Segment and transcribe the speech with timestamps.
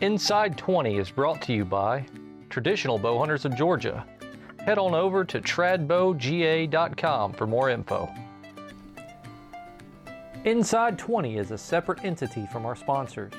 [0.00, 2.06] Inside 20 is brought to you by
[2.50, 4.06] Traditional Bow Hunters of Georgia.
[4.60, 8.08] Head on over to tradbowga.com for more info.
[10.44, 13.32] Inside 20 is a separate entity from our sponsors.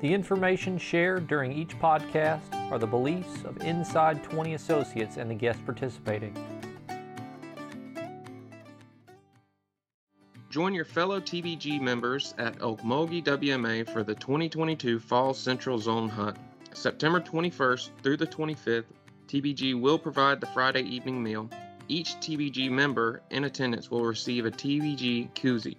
[0.00, 5.34] The information shared during each podcast are the beliefs of Inside 20 associates and the
[5.34, 6.36] guests participating.
[10.50, 16.36] Join your fellow TBG members at Ocmulgee WMA for the 2022 Fall Central Zone Hunt.
[16.72, 18.86] September 21st through the 25th,
[19.28, 21.48] TBG will provide the Friday evening meal.
[21.86, 25.76] Each TBG member in attendance will receive a TBG koozie.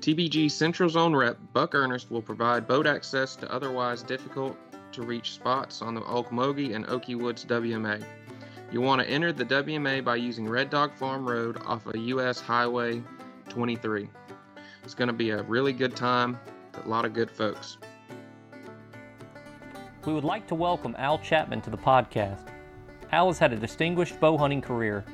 [0.00, 4.56] TBG Central Zone rep Buck Ernest will provide boat access to otherwise difficult
[4.92, 8.04] to reach spots on the Ocmulgee and Oaky Woods WMA.
[8.70, 12.38] You'll want to enter the WMA by using Red Dog Farm Road off of US
[12.38, 13.02] Highway
[13.50, 14.08] 23.
[14.82, 16.38] It's going to be a really good time,
[16.82, 17.76] a lot of good folks.
[20.06, 22.48] We would like to welcome Al Chapman to the podcast.
[23.12, 25.04] Al has had a distinguished bow hunting career.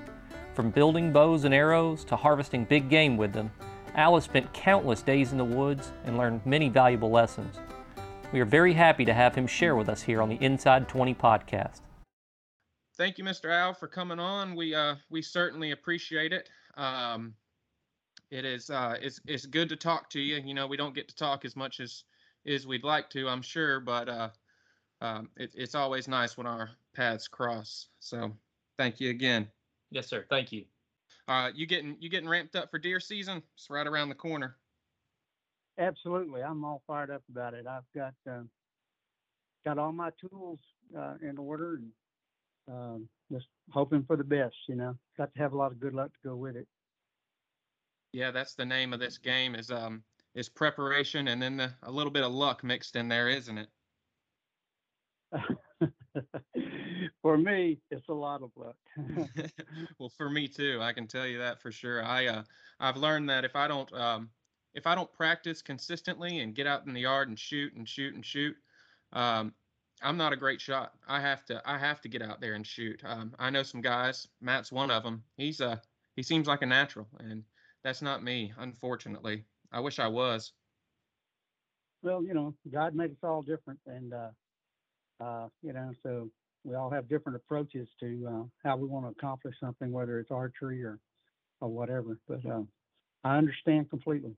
[0.55, 3.51] From building bows and arrows to harvesting big game with them,
[3.97, 7.56] Al has spent countless days in the woods and learned many valuable lessons.
[8.33, 11.15] We are very happy to have him share with us here on the Inside 20
[11.15, 11.81] podcast.
[12.97, 13.50] Thank you, Mr.
[13.50, 14.55] Al, for coming on.
[14.55, 16.48] We uh, we certainly appreciate it.
[16.77, 17.34] Um,
[18.30, 20.36] it is uh, it's it's good to talk to you.
[20.36, 22.05] You know, we don't get to talk as much as
[22.46, 24.28] as we'd like to, I'm sure, but uh,
[25.00, 27.88] um, it, it's always nice when our paths cross.
[27.98, 28.32] So,
[28.78, 29.48] thank you again.
[29.91, 30.27] Yes, sir.
[30.30, 30.64] Thank you.
[31.28, 33.42] Uh, you getting you getting ramped up for deer season?
[33.56, 34.56] It's right around the corner.
[35.78, 37.66] Absolutely, I'm all fired up about it.
[37.66, 38.42] I've got uh,
[39.64, 40.60] got all my tools
[40.97, 44.54] uh, in order, and um, just hoping for the best.
[44.69, 46.66] You know, got to have a lot of good luck to go with it.
[48.17, 50.03] Yeah, that's the name of this game is um
[50.34, 53.69] is preparation and then the, a little bit of luck mixed in there, isn't it?
[57.20, 58.77] for me, it's a lot of luck.
[59.98, 62.03] well, for me too, I can tell you that for sure.
[62.03, 62.43] I uh,
[62.81, 64.31] I've learned that if I don't um,
[64.72, 68.15] if I don't practice consistently and get out in the yard and shoot and shoot
[68.15, 68.56] and shoot,
[69.12, 69.53] um,
[70.00, 70.94] I'm not a great shot.
[71.06, 72.98] I have to I have to get out there and shoot.
[73.04, 74.27] Um, I know some guys.
[74.41, 75.22] Matt's one of them.
[75.37, 75.83] He's a
[76.15, 77.44] he seems like a natural, and
[77.86, 79.44] that's not me, unfortunately.
[79.70, 80.52] I wish I was.
[82.02, 84.30] Well, you know, God made us all different, and uh,
[85.20, 86.28] uh, you know, so
[86.64, 90.32] we all have different approaches to uh, how we want to accomplish something, whether it's
[90.32, 90.98] archery or
[91.60, 92.19] or whatever.
[92.26, 92.62] But uh,
[93.22, 94.34] I understand completely.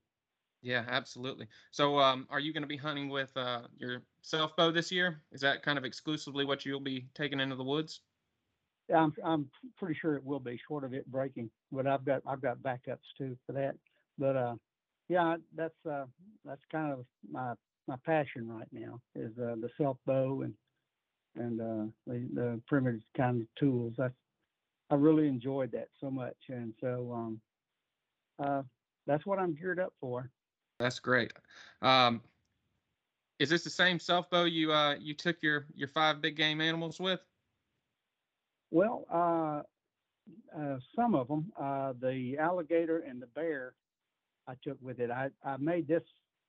[0.61, 1.47] Yeah, absolutely.
[1.71, 5.23] So, um, are you going to be hunting with uh, your self bow this year?
[5.33, 8.03] Is that kind of exclusively what you'll be taking into the woods?
[8.95, 11.51] I'm I'm pretty sure it will be, short of it breaking.
[11.71, 13.75] But I've got I've got backups too for that.
[14.19, 14.55] But uh,
[15.09, 16.07] yeah, that's uh,
[16.45, 17.55] that's kind of my
[17.87, 20.55] my passion right now is uh, the self bow and
[21.37, 23.95] and uh, the, the primitive kind of tools.
[23.97, 24.15] That's
[24.91, 27.41] I really enjoyed that so much, and so um,
[28.39, 28.63] uh,
[29.07, 30.31] that's what I'm geared up for.
[30.79, 31.33] That's great.
[31.83, 32.23] Um,
[33.39, 36.61] is this the same self bow you uh, you took your your five big game
[36.61, 37.21] animals with?
[38.71, 39.63] Well, uh,
[40.59, 43.75] uh, some of them, uh, the alligator and the bear,
[44.47, 45.11] I took with it.
[45.11, 46.03] I, I made this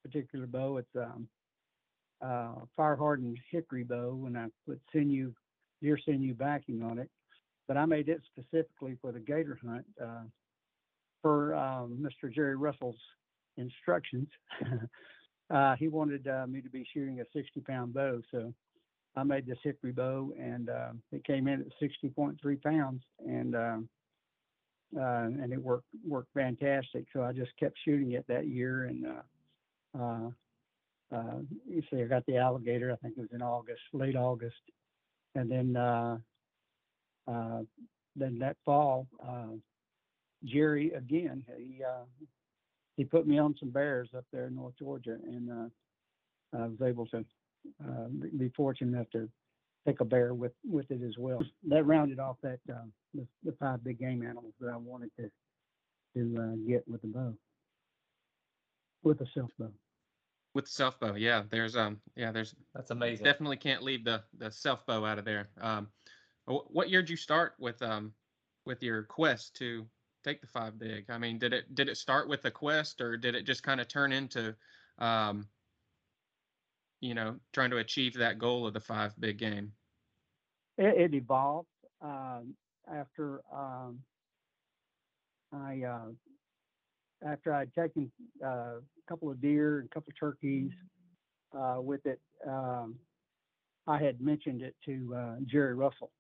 [0.04, 0.78] particular bow.
[0.78, 1.28] It's um,
[2.22, 5.34] uh, fire hardened hickory bow, and I put sinew,
[5.82, 7.10] deer sinew backing on it.
[7.68, 10.24] But I made it specifically for the gator hunt uh,
[11.22, 12.34] for um, Mr.
[12.34, 13.00] Jerry Russell's
[13.58, 14.28] instructions.
[15.50, 18.54] uh, he wanted uh, me to be shooting a 60 pound bow, so
[19.16, 23.78] I made this hickory bow, and uh, it came in at 60.3 pounds, and uh,
[24.98, 27.06] uh, and it worked worked fantastic.
[27.14, 30.30] So I just kept shooting it that year, and uh, uh,
[31.16, 32.92] uh, you see, I got the alligator.
[32.92, 34.62] I think it was in August, late August,
[35.36, 35.74] and then
[38.16, 39.08] then that fall,
[40.46, 41.44] Jerry again.
[41.58, 41.84] He
[42.98, 45.72] he put me on some bears up there in North Georgia, and
[46.54, 47.24] I was able to
[47.84, 48.08] uh,
[48.38, 49.30] be fortunate enough to
[49.86, 51.42] take a bear with with it as well.
[51.68, 55.30] That rounded off that uh, the, the, five big game animals that I wanted to
[56.16, 57.34] to uh, get with the bow,
[59.04, 59.72] with the self bow.
[60.54, 61.44] With the self bow, yeah.
[61.50, 63.24] There's um, yeah, there's that's amazing.
[63.24, 65.50] Definitely can't leave the the self bow out of there.
[65.60, 65.88] Um,
[66.46, 68.14] what year did you start with um
[68.66, 69.86] with your quest to
[70.24, 71.06] take the five big?
[71.10, 73.80] I mean, did it did it start with a quest or did it just kind
[73.80, 74.56] of turn into
[74.98, 75.48] um
[77.02, 79.72] you know, trying to achieve that goal of the five big game?
[80.78, 81.68] It, it evolved
[82.02, 82.54] um,
[82.92, 84.00] after um,
[85.54, 88.12] I uh, after I'd taken
[88.44, 88.48] uh,
[88.78, 90.72] a couple of deer and a couple of turkeys
[91.58, 92.20] uh, with it.
[92.48, 92.96] Um,
[93.88, 96.12] I had mentioned it to uh, Jerry Russell,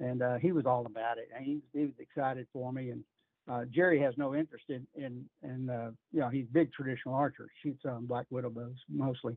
[0.00, 1.28] and uh, he was all about it.
[1.34, 2.90] And he, he was excited for me.
[2.90, 3.04] And
[3.50, 7.84] uh, Jerry has no interest in in, in you know he's big traditional archer, shoots
[7.86, 9.36] um, black widow bows mostly,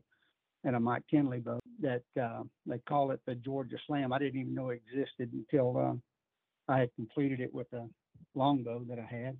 [0.64, 4.12] and a Mike Kinley bow that uh, they call it the Georgia Slam.
[4.12, 7.86] I didn't even know existed until uh, I had completed it with a
[8.34, 9.38] longbow that I had,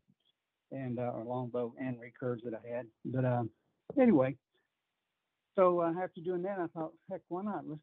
[0.72, 2.86] and uh, or longbow and recurves that I had.
[3.04, 3.42] But uh,
[4.00, 4.36] anyway,
[5.54, 7.64] so uh, after doing that, I thought, heck, why not?
[7.66, 7.80] Let's,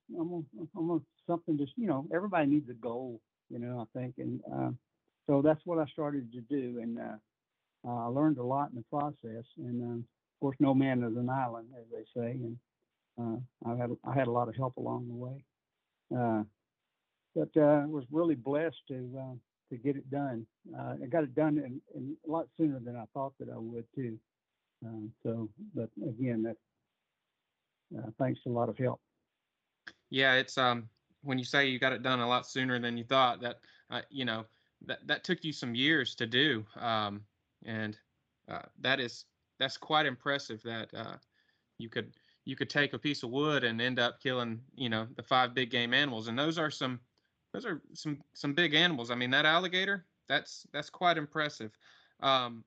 [0.76, 4.70] gonna something just, you know, everybody needs a goal, you know, I think, and uh,
[5.28, 8.84] so that's what I started to do, and uh, I learned a lot in the
[8.90, 9.46] process.
[9.58, 12.58] And uh, of course, no man is an island, as they say, and
[13.19, 15.44] uh, I had I had a lot of help along the way.
[16.16, 16.44] Uh,
[17.36, 19.36] but uh, was really blessed to uh,
[19.71, 20.45] to get it done.
[20.77, 23.57] Uh, I got it done in, in a lot sooner than I thought that I
[23.57, 24.18] would too.
[24.86, 26.56] Uh, so, but again, that
[28.18, 29.01] thanks to a lot of help.
[30.10, 30.89] Yeah, it's um
[31.21, 33.57] when you say you got it done a lot sooner than you thought, that
[34.10, 34.45] you know
[34.86, 37.21] that that took you some years to do, um,
[37.66, 37.98] and
[38.80, 39.25] that is
[39.60, 40.89] that's quite impressive that
[41.77, 42.13] you could
[42.46, 45.54] you could take a piece of wood and end up killing you know the five
[45.54, 47.00] big game animals, and those are some
[47.54, 49.12] those are some some big animals.
[49.12, 51.78] I mean that alligator that's that's quite impressive.
[52.22, 52.64] Um,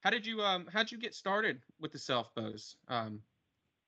[0.00, 2.76] how did you um how did you get started with the self bows?
[2.88, 3.20] Um,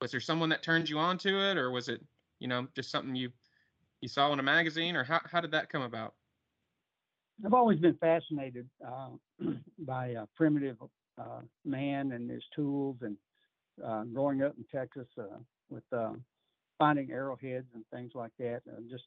[0.01, 2.05] was there someone that turned you on to it, or was it
[2.39, 3.31] you know just something you
[4.01, 6.15] you saw in a magazine, or how how did that come about?
[7.45, 9.11] I've always been fascinated uh,
[9.79, 10.77] by primitive
[11.17, 13.17] uh, man and his tools, and
[13.85, 15.39] uh, growing up in Texas uh,
[15.71, 16.13] with uh,
[16.79, 18.63] finding arrowheads and things like that.
[18.77, 19.05] I'm just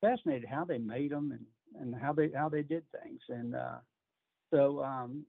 [0.00, 3.20] fascinated how they made them and, and how they how they did things.
[3.28, 3.54] And
[4.52, 5.24] so um,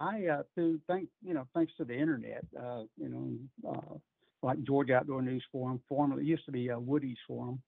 [0.00, 3.94] I uh, through thank you know thanks to the internet, uh, you know, uh,
[4.42, 7.60] like Georgia Outdoor News Forum, formerly used to be a Woody's Forum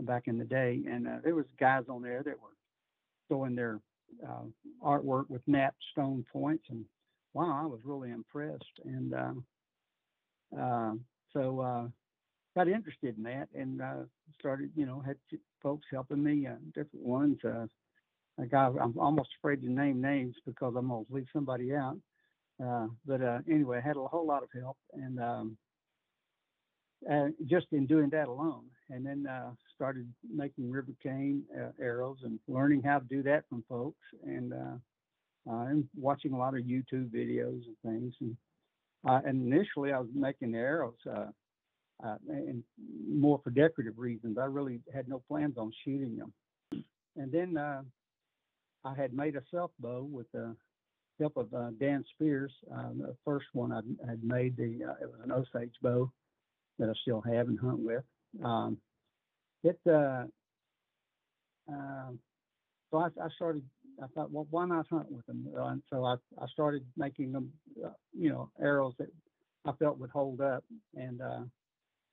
[0.00, 2.56] back in the day, and uh, there was guys on there that were
[3.28, 3.80] showing their
[4.26, 4.44] uh,
[4.84, 6.84] artwork with knapped stone points, and
[7.34, 9.32] wow, I was really impressed, and uh,
[10.58, 10.92] uh,
[11.32, 11.88] so uh,
[12.56, 14.04] got interested in that, and uh,
[14.38, 15.16] started you know had
[15.62, 17.38] folks helping me, uh, different ones.
[17.44, 17.66] Uh,
[18.40, 21.98] a guy I'm almost afraid to name names because I'm gonna leave somebody out.
[22.64, 25.56] Uh, but uh, anyway, I had a whole lot of help, and um,
[27.10, 32.18] uh, just in doing that alone, and then uh, started making river cane uh, arrows
[32.24, 34.76] and learning how to do that from folks, and uh,
[35.50, 38.14] and watching a lot of YouTube videos and things.
[38.20, 38.36] And,
[39.04, 40.94] and initially, I was making the arrows.
[42.28, 42.62] and
[43.08, 44.38] more for decorative reasons.
[44.38, 46.32] I really had no plans on shooting them.
[47.16, 47.56] And then
[48.84, 50.54] I had made a self bow with the
[51.20, 52.52] help of uh, Dan Spears.
[52.72, 56.10] Uh, the first one I had made, the uh, it was an Osage bow
[56.78, 58.02] that I still have and hunt with.
[58.42, 58.78] Um,
[59.62, 60.24] it uh,
[61.70, 62.10] uh,
[62.90, 63.62] so I, I, started.
[64.02, 65.46] I thought, well, why not hunt with them?
[65.56, 67.52] Uh, and so I, I started making them,
[67.84, 69.08] uh, you know, arrows that
[69.66, 70.64] I felt would hold up,
[70.94, 71.42] and uh,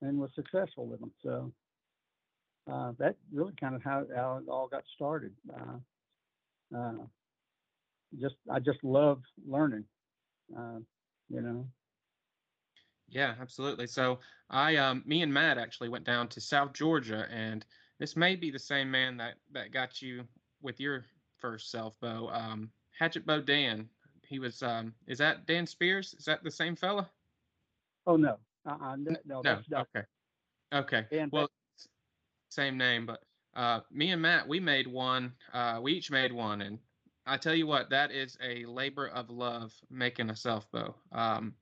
[0.01, 1.11] and was successful with them.
[1.23, 1.51] So
[2.71, 5.33] uh, that really kind of how, how it all got started.
[5.53, 7.05] Uh, uh,
[8.19, 9.85] just I just love learning.
[10.57, 10.79] Uh,
[11.29, 11.65] you know.
[13.09, 13.87] Yeah, absolutely.
[13.87, 14.19] So
[14.49, 17.65] I, um, me and Matt actually went down to South Georgia, and
[17.99, 20.25] this may be the same man that that got you
[20.61, 21.05] with your
[21.39, 23.89] first self bow, um, Hatchet Bow Dan.
[24.25, 26.13] He was, um, is that Dan Spears?
[26.17, 27.09] Is that the same fella?
[28.05, 28.95] Oh no, uh-uh.
[28.97, 29.77] no, no, no.
[29.77, 30.05] okay,
[30.73, 31.05] okay.
[31.11, 31.49] Dan well,
[32.49, 33.23] same name, but
[33.55, 35.33] uh, me and Matt, we made one.
[35.53, 36.79] Uh, we each made one, and
[37.25, 40.95] I tell you what, that is a labor of love making a self bow.
[41.11, 41.53] Um,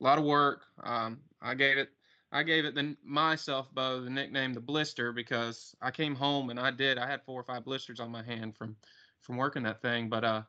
[0.00, 0.62] a lot of work.
[0.82, 1.88] Um, I gave it,
[2.32, 6.50] I gave it the my self bow the nickname the blister because I came home
[6.50, 6.98] and I did.
[6.98, 8.76] I had four or five blisters on my hand from
[9.22, 10.08] from working that thing.
[10.08, 10.42] But uh,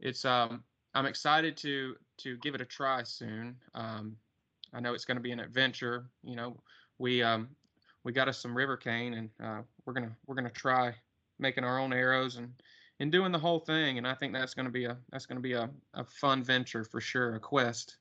[0.00, 0.64] it's um,
[0.94, 3.56] I'm excited to to give it a try soon.
[3.74, 4.16] Um,
[4.74, 6.06] I know it's going to be an adventure.
[6.22, 6.62] You know,
[6.98, 7.48] we um,
[8.04, 10.94] we got us some river cane, and uh, we're gonna we're gonna try
[11.38, 12.52] making our own arrows and
[13.00, 13.98] and doing the whole thing.
[13.98, 17.00] And I think that's gonna be a that's gonna be a, a fun venture for
[17.00, 17.96] sure, a quest.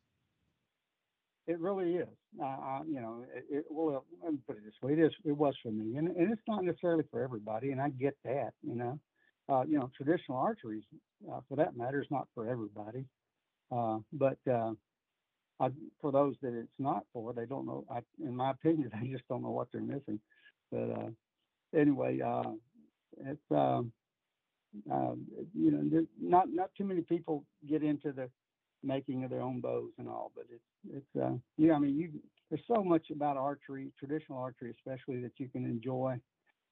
[1.47, 2.07] It really is.
[2.41, 5.11] Uh, you know, it, it, well, let me put it this way: it is.
[5.25, 8.53] It was for me, and, and it's not necessarily for everybody, and I get that.
[8.61, 8.99] You know,
[9.51, 10.83] uh, you know, traditional archery,
[11.31, 13.05] uh, for that matter, is not for everybody.
[13.71, 14.71] Uh, but uh,
[15.59, 17.85] I, for those that it's not for, they don't know.
[17.89, 20.19] I, in my opinion, they just don't know what they're missing.
[20.71, 21.09] But uh,
[21.77, 22.51] anyway, uh,
[23.25, 23.81] it's uh,
[25.53, 28.29] you know, not not too many people get into the
[28.83, 31.73] making of their own bows and all, but it's it's uh, yeah.
[31.73, 32.09] I mean, you
[32.49, 36.19] there's so much about archery, traditional archery especially, that you can enjoy.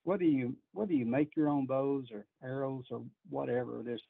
[0.04, 4.02] Whether you whether you make your own bows or arrows or whatever, there's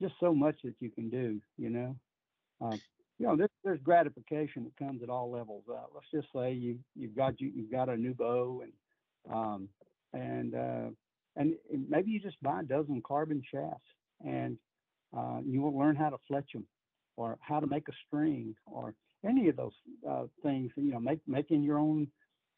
[0.00, 1.40] just so much that you can do.
[1.56, 1.96] You know,
[2.64, 2.76] uh,
[3.18, 5.64] you know, there's, there's gratification that comes at all levels.
[5.70, 9.68] Uh, let's just say you you've got you you've got a new bow and um,
[10.12, 10.90] and uh,
[11.36, 11.54] and
[11.88, 13.88] maybe you just buy a dozen carbon shafts
[14.24, 14.58] and
[15.16, 16.66] uh, you will learn how to fletch them
[17.16, 18.94] or how to make a string or
[19.24, 19.72] any of those
[20.08, 20.70] uh, things.
[20.76, 22.08] You know, make making your own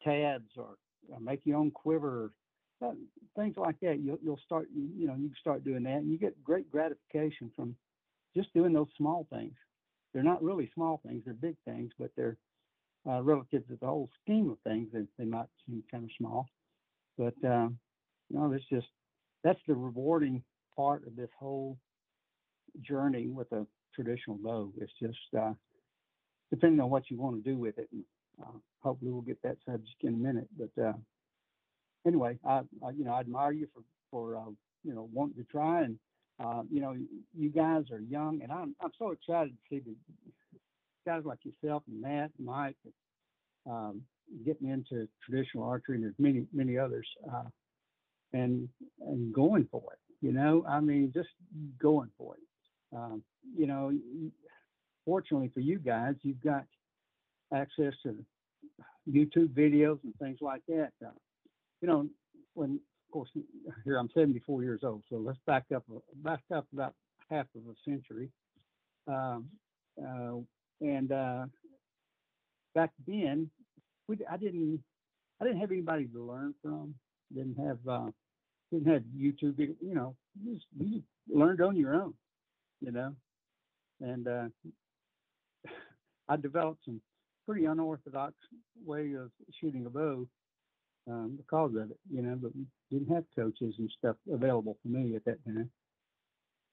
[0.03, 0.75] tabs or,
[1.09, 2.31] or make your own quiver.
[2.81, 2.91] Uh,
[3.35, 6.41] things like that, you'll, you'll start, you know, you start doing that and you get
[6.43, 7.75] great gratification from
[8.35, 9.53] just doing those small things
[10.13, 12.37] they're not really small things; they're big things, but they're
[13.07, 14.89] uh, relative to the whole scheme of things.
[14.93, 16.47] They, they might seem kind of small,
[17.17, 17.69] but uh,
[18.29, 18.87] you know, it's just
[19.43, 20.43] that's the rewarding
[20.75, 21.77] part of this whole
[22.81, 24.73] journey with a traditional bow.
[24.79, 25.53] It's just uh,
[26.49, 27.87] depending on what you want to do with it.
[27.91, 28.03] And,
[28.41, 30.47] uh, hopefully, we'll get that subject in a minute.
[30.57, 30.93] But uh,
[32.05, 34.51] anyway, I, I, you know I admire you for for uh,
[34.83, 35.99] you know wanting to try and
[36.43, 36.95] uh, you know,
[37.37, 39.95] you guys are young, and I'm I'm so excited to see the
[41.05, 42.77] guys like yourself and Matt and Mike
[43.69, 44.01] um,
[44.45, 47.43] getting into traditional archery, and there's many many others, uh,
[48.31, 48.69] and
[49.01, 50.25] and going for it.
[50.25, 51.29] You know, I mean, just
[51.81, 52.95] going for it.
[52.95, 53.21] Um,
[53.57, 53.91] you know,
[55.05, 56.63] fortunately for you guys, you've got
[57.53, 58.15] access to
[59.09, 60.91] YouTube videos and things like that.
[61.05, 61.09] Uh,
[61.81, 62.07] you know,
[62.53, 63.29] when of course,
[63.85, 65.83] here I'm 74 years old, so let's back up
[66.23, 66.93] back up about
[67.29, 68.29] half of a century.
[69.07, 69.49] Um,
[69.99, 70.35] uh,
[70.81, 71.45] and uh,
[72.75, 73.49] back then,
[74.07, 74.83] we I didn't
[75.41, 76.93] I didn't have anybody to learn from.
[77.33, 78.11] Didn't have uh,
[78.71, 79.57] didn't have YouTube.
[79.57, 82.13] You know, you, just, you learned on your own.
[82.81, 83.15] You know,
[84.01, 84.45] and uh,
[86.29, 87.01] I developed some
[87.47, 88.35] pretty unorthodox
[88.85, 90.27] way of shooting a bow
[91.09, 94.89] um, because of it, you know, but we didn't have coaches and stuff available for
[94.89, 95.69] me at that time.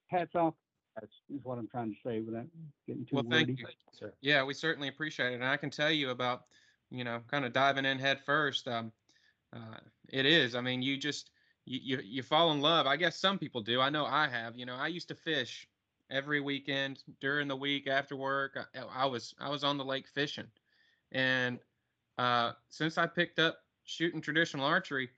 [0.09, 0.55] Hats off.
[0.95, 2.47] That's is what I'm trying to say without
[2.87, 3.45] getting too well, wordy.
[3.45, 3.67] thank you.
[3.93, 4.13] Sir.
[4.23, 6.45] Yeah, we certainly appreciate it, and I can tell you about,
[6.91, 8.67] you know, kind of diving in head first.
[8.67, 8.93] Um,
[9.55, 9.79] uh,
[10.11, 10.55] it is.
[10.55, 11.31] I mean, you just
[11.67, 12.87] you, you you fall in love.
[12.87, 13.81] I guess some people do.
[13.81, 14.57] I know I have.
[14.57, 15.69] You know, I used to fish
[16.11, 18.59] every weekend during the week after work.
[18.75, 20.49] I, I was I was on the lake fishing,
[21.13, 21.59] and
[22.17, 25.11] uh, since I picked up shooting traditional archery,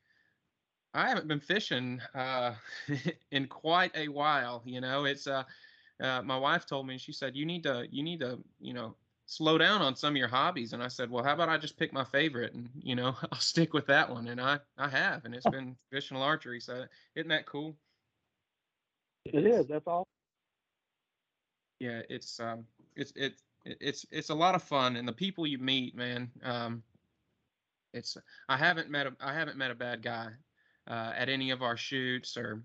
[0.95, 2.55] I haven't been fishing uh,
[3.31, 4.63] in quite a while.
[4.65, 5.45] You know, it's uh,
[6.01, 8.95] uh, my wife told me she said you need to you need to you know
[9.27, 11.77] slow down on some of your hobbies, and I said, well, how about I just
[11.77, 15.25] pick my favorite and you know I'll stick with that one, and I I have,
[15.25, 16.61] and it's been traditional archery.
[16.61, 16.85] So
[17.15, 17.77] isn't that cool?
[19.27, 19.67] It is.
[19.69, 20.07] That's all.
[21.81, 22.65] Yeah, it's um,
[22.97, 26.31] it's it's it's it's a lot of fun, and the people you meet, man.
[26.43, 26.83] Um,
[27.93, 28.17] it's
[28.49, 30.29] I haven't met a I haven't met a bad guy
[30.89, 32.63] uh, at any of our shoots or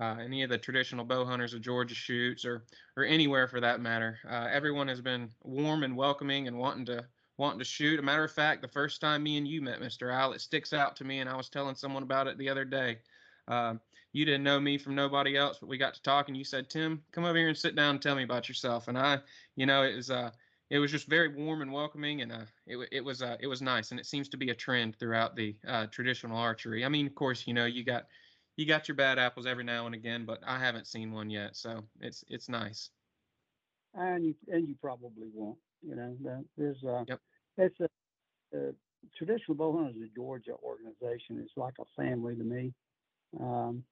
[0.00, 2.64] uh, any of the traditional bow hunters of Georgia shoots or
[2.96, 4.18] or anywhere for that matter.
[4.28, 7.04] Uh, everyone has been warm and welcoming and wanting to
[7.36, 7.98] wanting to shoot.
[7.98, 10.12] A matter of fact, the first time me and you met, Mr.
[10.12, 12.64] Al, it sticks out to me, and I was telling someone about it the other
[12.64, 12.98] day.
[13.48, 13.74] Uh,
[14.12, 16.70] you didn't know me from nobody else, but we got to talk, and you said,
[16.70, 19.18] "Tim, come over here and sit down and tell me about yourself." And I,
[19.56, 20.30] you know, it was uh,
[20.72, 23.60] it was just very warm and welcoming, and uh, it, it was uh, it was
[23.60, 26.82] nice, and it seems to be a trend throughout the uh, traditional archery.
[26.82, 28.04] I mean, of course, you know, you got
[28.56, 31.56] you got your bad apples every now and again, but I haven't seen one yet,
[31.56, 32.88] so it's it's nice.
[33.92, 35.58] And you and you probably won't.
[35.86, 37.20] You know, there's uh, yep.
[37.58, 38.72] it's a, a
[39.18, 41.38] traditional bow hunters of Georgia organization.
[41.42, 42.72] It's like a family to me.
[43.38, 43.84] Um,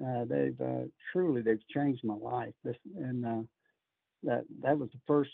[0.00, 2.54] uh, they've uh, truly they've changed my life.
[2.62, 3.42] This and uh,
[4.22, 5.30] that that was the first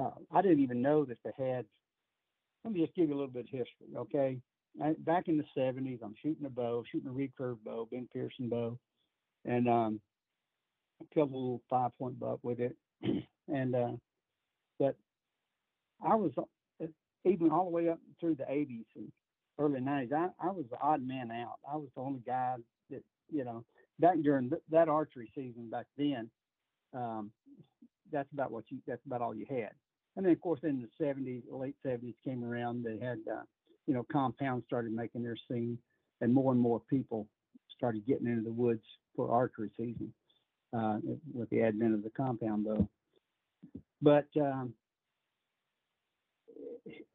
[0.00, 1.64] uh, I didn't even know that they had.
[2.64, 4.38] Let me just give you a little bit of history, okay?
[4.82, 8.48] I, back in the 70s, I'm shooting a bow, shooting a recurve bow, Ben Pearson
[8.48, 8.78] bow,
[9.44, 10.00] and um,
[11.00, 12.76] a couple little five point buck with it.
[13.48, 13.92] and uh,
[14.78, 14.96] but
[16.04, 16.86] I was uh,
[17.24, 19.12] even all the way up through the 80s and
[19.58, 20.12] early 90s.
[20.12, 21.58] I, I was the odd man out.
[21.70, 22.56] I was the only guy
[22.90, 23.64] that you know
[24.00, 26.30] back during th- that archery season back then.
[26.94, 27.30] Um,
[28.12, 28.78] that's about what you.
[28.86, 29.70] That's about all you had.
[30.16, 33.42] And then, of course, in the 70s, late 70s came around, they had, uh,
[33.86, 35.78] you know, compounds started making their scene,
[36.20, 37.26] and more and more people
[37.76, 38.84] started getting into the woods
[39.16, 40.12] for archery season
[40.76, 40.98] uh,
[41.32, 42.88] with the advent of the compound bow.
[44.00, 44.74] But um,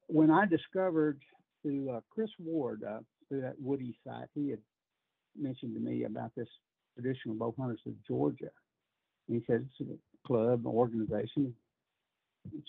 [0.08, 1.22] when I discovered
[1.62, 4.60] through uh, Chris Ward, uh, through that Woody site, he had
[5.40, 6.48] mentioned to me about this
[6.96, 8.50] traditional bow hunters of Georgia.
[9.28, 11.54] And he said it's a club, an organization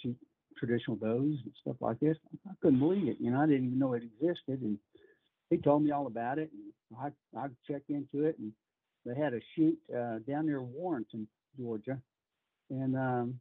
[0.03, 0.17] shoot
[0.59, 2.17] traditional bows and stuff like this.
[2.47, 3.17] I couldn't believe it.
[3.21, 4.79] You know, I didn't even know it existed, and
[5.49, 8.53] he told me all about it, and I I checked into it, and
[9.07, 11.27] they had a shoot uh, down near Warrenton,
[11.59, 11.99] Georgia,
[12.71, 13.41] and um,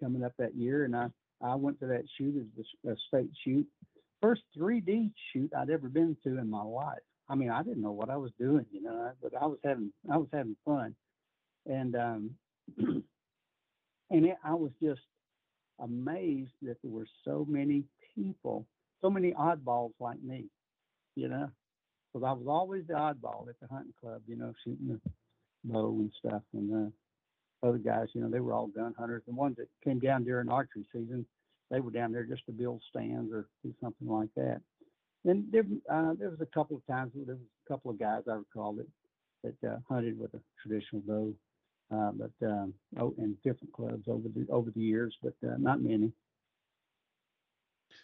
[0.00, 1.08] coming up that year, and I
[1.42, 3.66] I went to that shoot as a state shoot,
[4.22, 6.98] first 3D shoot I'd ever been to in my life.
[7.28, 9.92] I mean, I didn't know what I was doing, you know, but I was having
[10.10, 10.94] I was having fun,
[11.66, 12.30] and um,
[12.78, 13.04] and
[14.10, 15.00] it, I was just
[15.80, 18.66] amazed that there were so many people,
[19.00, 20.46] so many oddballs like me,
[21.14, 21.50] you know,
[22.12, 25.10] because I was always the oddball at the hunting club, you know, shooting the
[25.64, 26.88] bow and stuff, and
[27.62, 29.22] uh, other guys, you know, they were all gun hunters.
[29.26, 31.26] The ones that came down during archery season,
[31.70, 34.60] they were down there just to build stands or do something like that.
[35.24, 38.22] And there, uh, there was a couple of times there was a couple of guys
[38.30, 38.86] I recall that
[39.42, 41.32] that uh, hunted with a traditional bow,
[41.92, 45.80] uh, but um, oh, in different clubs over the over the years, but uh, not
[45.80, 46.12] many.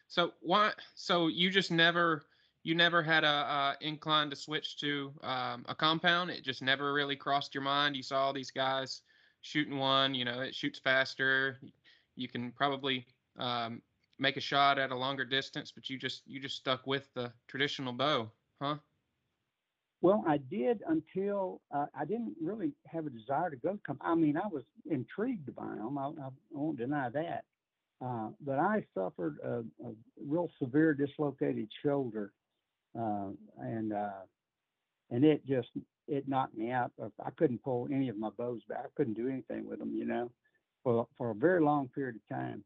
[0.08, 0.72] So why?
[0.94, 2.22] So you just never
[2.62, 6.30] you never had a, a incline to switch to um, a compound.
[6.30, 7.96] It just never really crossed your mind.
[7.96, 9.02] You saw these guys
[9.40, 10.14] shooting one.
[10.14, 11.58] You know, it shoots faster.
[12.14, 13.06] You can probably
[13.38, 13.82] um,
[14.18, 17.32] make a shot at a longer distance, but you just you just stuck with the
[17.48, 18.76] traditional bow, huh?
[20.02, 23.78] Well, I did until uh, I didn't really have a desire to go.
[23.87, 25.97] Come, I mean, I was intrigued by them.
[25.97, 27.44] I, I won't deny that.
[28.04, 29.92] Uh, but I suffered a, a,
[30.26, 32.32] real severe dislocated shoulder,
[32.99, 33.28] uh,
[33.61, 34.25] and uh,
[35.11, 35.68] and it just
[36.09, 36.90] it knocked me out.
[37.25, 38.80] I couldn't pull any of my bows back.
[38.85, 40.32] I couldn't do anything with them, you know,
[40.82, 42.64] for for a very long period of time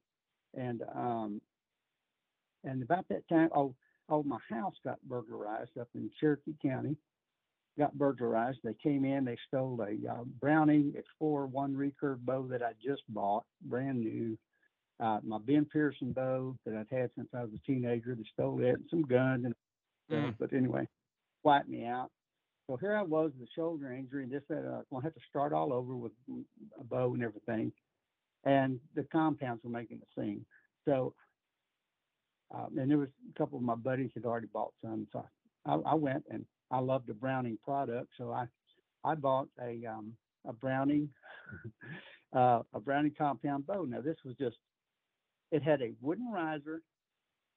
[0.56, 1.40] and um,
[2.64, 3.74] and about that time, oh,
[4.08, 6.96] oh, my house got burglarized up in Cherokee County.
[7.78, 8.58] Got burglarized.
[8.64, 9.24] They came in.
[9.24, 14.38] They stole a uh, Browning Explorer one recurve bow that I just bought, brand new.
[14.98, 18.14] Uh, my Ben Pearson bow that I'd had since I was a teenager.
[18.14, 19.54] They stole it and some guns and
[20.10, 20.34] mm.
[20.38, 20.88] but anyway,
[21.42, 22.10] wiped me out.
[22.66, 25.14] So here I was with a shoulder injury, and just said uh, I'm gonna have
[25.14, 26.12] to start all over with
[26.80, 27.72] a bow and everything
[28.46, 30.46] and the compounds were making the scene.
[30.86, 31.12] So,
[32.54, 35.26] um, and there was a couple of my buddies had already bought some, so
[35.66, 38.46] I, I went and I loved the Browning product, so I
[39.04, 40.12] I bought a um,
[40.46, 41.08] a Browning
[42.32, 43.84] uh, a Browning compound bow.
[43.84, 44.56] Now this was just
[45.52, 46.82] it had a wooden riser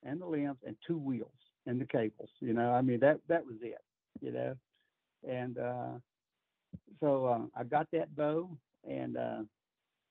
[0.03, 1.31] and the limbs and two wheels
[1.65, 2.29] and the cables.
[2.39, 3.81] You know, I mean that that was it.
[4.21, 4.55] You know,
[5.27, 5.91] and uh,
[6.99, 8.49] so uh, I got that bow
[8.87, 9.41] and uh,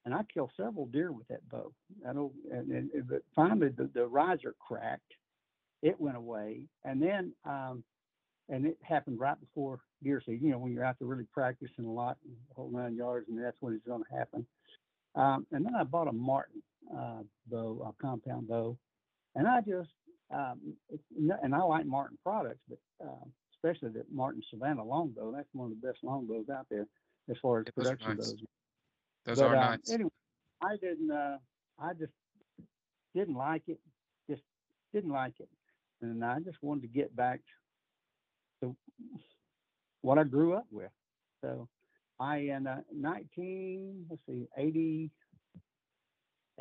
[0.04, 1.72] and I killed several deer with that bow.
[2.08, 5.12] I don't, and, and but finally the, the riser cracked,
[5.82, 7.84] it went away, and then um,
[8.48, 10.46] and it happened right before deer season.
[10.46, 12.16] You know, when you're out there really practicing a lot,
[12.54, 14.46] whole nine yards, and that's when it's going to happen.
[15.14, 16.62] Um, and then I bought a Martin
[16.96, 18.76] uh, bow, a compound bow,
[19.34, 19.90] and I just
[20.32, 20.60] um,
[21.42, 25.32] and I like Martin products, but uh, especially the Martin Savannah longbow.
[25.34, 26.86] That's one of the best longbows out there
[27.30, 28.30] as far as production nice.
[28.30, 28.42] goes.
[29.24, 29.90] Those but, are uh, nice.
[29.90, 30.10] Anyway,
[30.62, 31.10] I didn't.
[31.10, 31.38] Uh,
[31.80, 32.12] I just
[33.14, 33.80] didn't like it.
[34.30, 34.42] Just
[34.92, 35.48] didn't like it,
[36.02, 37.40] and I just wanted to get back
[38.60, 38.76] to
[40.02, 40.90] what I grew up with.
[41.42, 41.68] So
[42.20, 45.10] I in uh, 19 let's see 80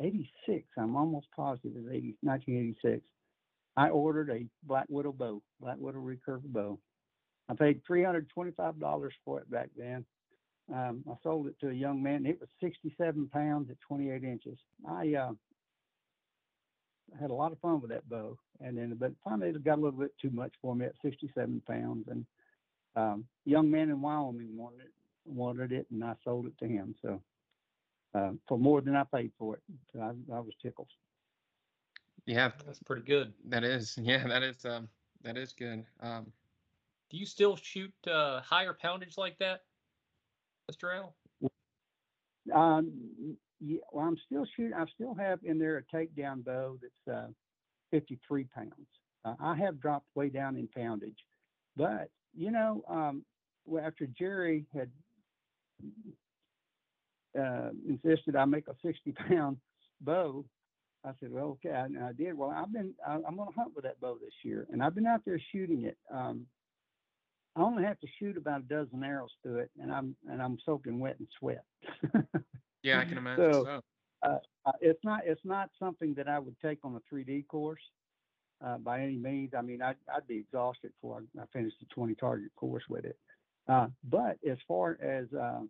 [0.00, 3.02] 86 I'm almost positive it's 80, 1986
[3.76, 6.78] I ordered a Black Widow bow Black Widow recurve bow
[7.48, 10.04] I paid $325 for it back then
[10.72, 12.26] um, I sold it to a young man.
[12.26, 14.58] It was 67 pounds at 28 inches.
[14.86, 15.32] I uh,
[17.18, 19.82] had a lot of fun with that bow, and then but finally it got a
[19.82, 22.08] little bit too much for me at 67 pounds.
[22.08, 22.26] And
[22.96, 24.92] um, young man in Wyoming wanted it,
[25.24, 26.94] wanted it, and I sold it to him.
[27.00, 27.20] So
[28.14, 30.88] uh, for more than I paid for it, so I, I was tickled.
[32.26, 33.32] Yeah, that's pretty good.
[33.46, 34.88] That is, yeah, that is, um,
[35.22, 35.84] that is good.
[36.00, 36.32] Um,
[37.10, 39.62] do you still shoot uh, higher poundage like that?
[40.70, 40.94] Mr.
[40.94, 41.14] Al?
[42.54, 44.74] Um, yeah, well, I'm still shooting.
[44.74, 47.28] I still have in there a takedown bow that's uh,
[47.90, 48.72] 53 pounds.
[49.24, 51.18] Uh, I have dropped way down in poundage,
[51.76, 53.24] but you know, um,
[53.66, 54.90] well, after Jerry had
[57.38, 59.56] uh, insisted I make a 60 pound
[60.00, 60.44] bow,
[61.04, 62.36] I said, well, okay, and I did.
[62.36, 64.94] Well, I've been, I, am going to hunt with that bow this year, and I've
[64.94, 65.96] been out there shooting it.
[66.12, 66.46] Um,
[67.56, 70.58] I only have to shoot about a dozen arrows through it, and I'm and I'm
[70.64, 71.64] soaking wet and sweat.
[72.88, 73.44] yeah, I can imagine.
[73.52, 73.80] So, so.
[74.22, 77.80] Uh, uh, it's not it's not something that I would take on a 3D course
[78.64, 79.52] uh, by any means.
[79.56, 83.04] I mean, I'd, I'd be exhausted before I, I finished the 20 target course with
[83.04, 83.16] it.
[83.68, 85.60] Uh, but as far as uh,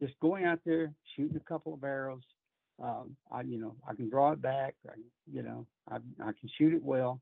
[0.00, 2.22] just going out there, shooting a couple of arrows,
[2.82, 4.74] Um, I, you know, I can draw it back.
[4.88, 4.92] I,
[5.30, 7.20] you know, I, I can shoot it well.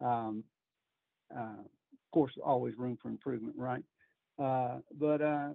[0.00, 0.44] Um,
[1.34, 3.84] uh, of course, always room for improvement, right?
[4.38, 5.50] Uh, but uh,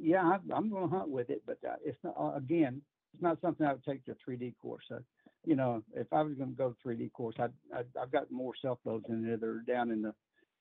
[0.00, 2.16] yeah, I, I'm going to hunt with it, but uh, it's not.
[2.18, 2.82] Uh, again,
[3.12, 4.84] it's not something I would take to a 3D course.
[4.88, 5.00] So,
[5.44, 8.30] you know, if I was going to go to 3D course, I'd, I'd, I've got
[8.30, 10.14] more self bows in there that are down in the,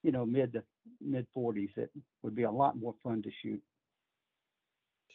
[0.03, 0.63] you know, mid to
[1.01, 1.77] mid 40s.
[1.77, 1.91] It
[2.23, 3.61] would be a lot more fun to shoot.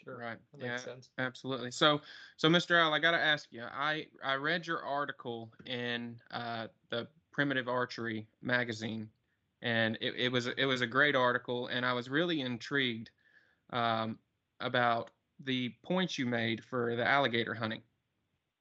[0.04, 0.18] Sure.
[0.18, 0.38] Right.
[0.52, 0.70] That Yeah.
[0.72, 1.10] makes sense.
[1.18, 1.70] Absolutely.
[1.70, 2.00] So,
[2.36, 2.78] so Mr.
[2.80, 3.62] Al, I got to ask you.
[3.64, 9.08] I I read your article in uh, the Primitive Archery magazine,
[9.62, 13.10] and it, it was it was a great article, and I was really intrigued
[13.74, 14.18] um,
[14.60, 15.10] about
[15.44, 17.82] the points you made for the alligator hunting.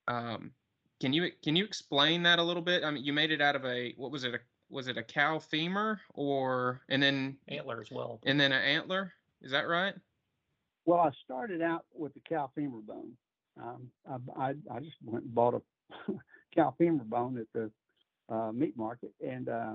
[0.08, 0.52] Um,
[1.00, 2.84] can you can you explain that a little bit?
[2.84, 4.34] I mean, you made it out of a what was it?
[4.34, 8.20] A, was it a cow femur or and then Antler as well.
[8.26, 9.14] and then an antler?
[9.42, 9.94] Is that right?
[10.86, 13.12] Well, I started out with the cow femur bone.
[13.62, 16.14] Um, I, I, I just went and bought a
[16.56, 17.70] cow femur bone at the
[18.34, 19.74] uh, meat market, and uh,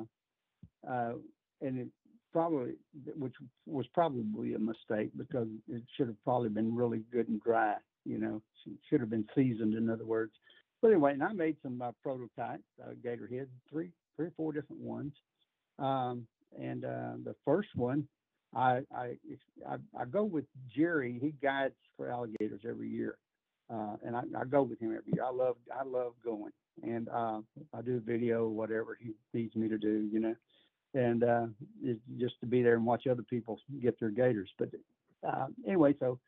[0.90, 1.12] uh,
[1.60, 1.88] and it
[2.32, 2.74] probably,
[3.16, 3.34] which
[3.66, 7.74] was probably a mistake because it should have probably been really good and dry.
[8.04, 8.42] You know,
[8.88, 9.74] should have been seasoned.
[9.74, 10.32] In other words.
[10.80, 14.52] But anyway, and I made some uh, prototypes, uh, gator head, three, three or four
[14.52, 15.12] different ones.
[15.78, 18.06] Um, and uh, the first one,
[18.54, 19.16] I, I
[19.68, 21.18] I I go with Jerry.
[21.20, 23.16] He guides for alligators every year,
[23.70, 25.24] uh, and I, I go with him every year.
[25.24, 27.40] I love I love going, and uh,
[27.74, 30.34] I do video whatever he needs me to do, you know,
[30.94, 31.46] and uh,
[31.82, 34.50] it's just to be there and watch other people get their gators.
[34.58, 34.70] But
[35.26, 36.18] uh, anyway, so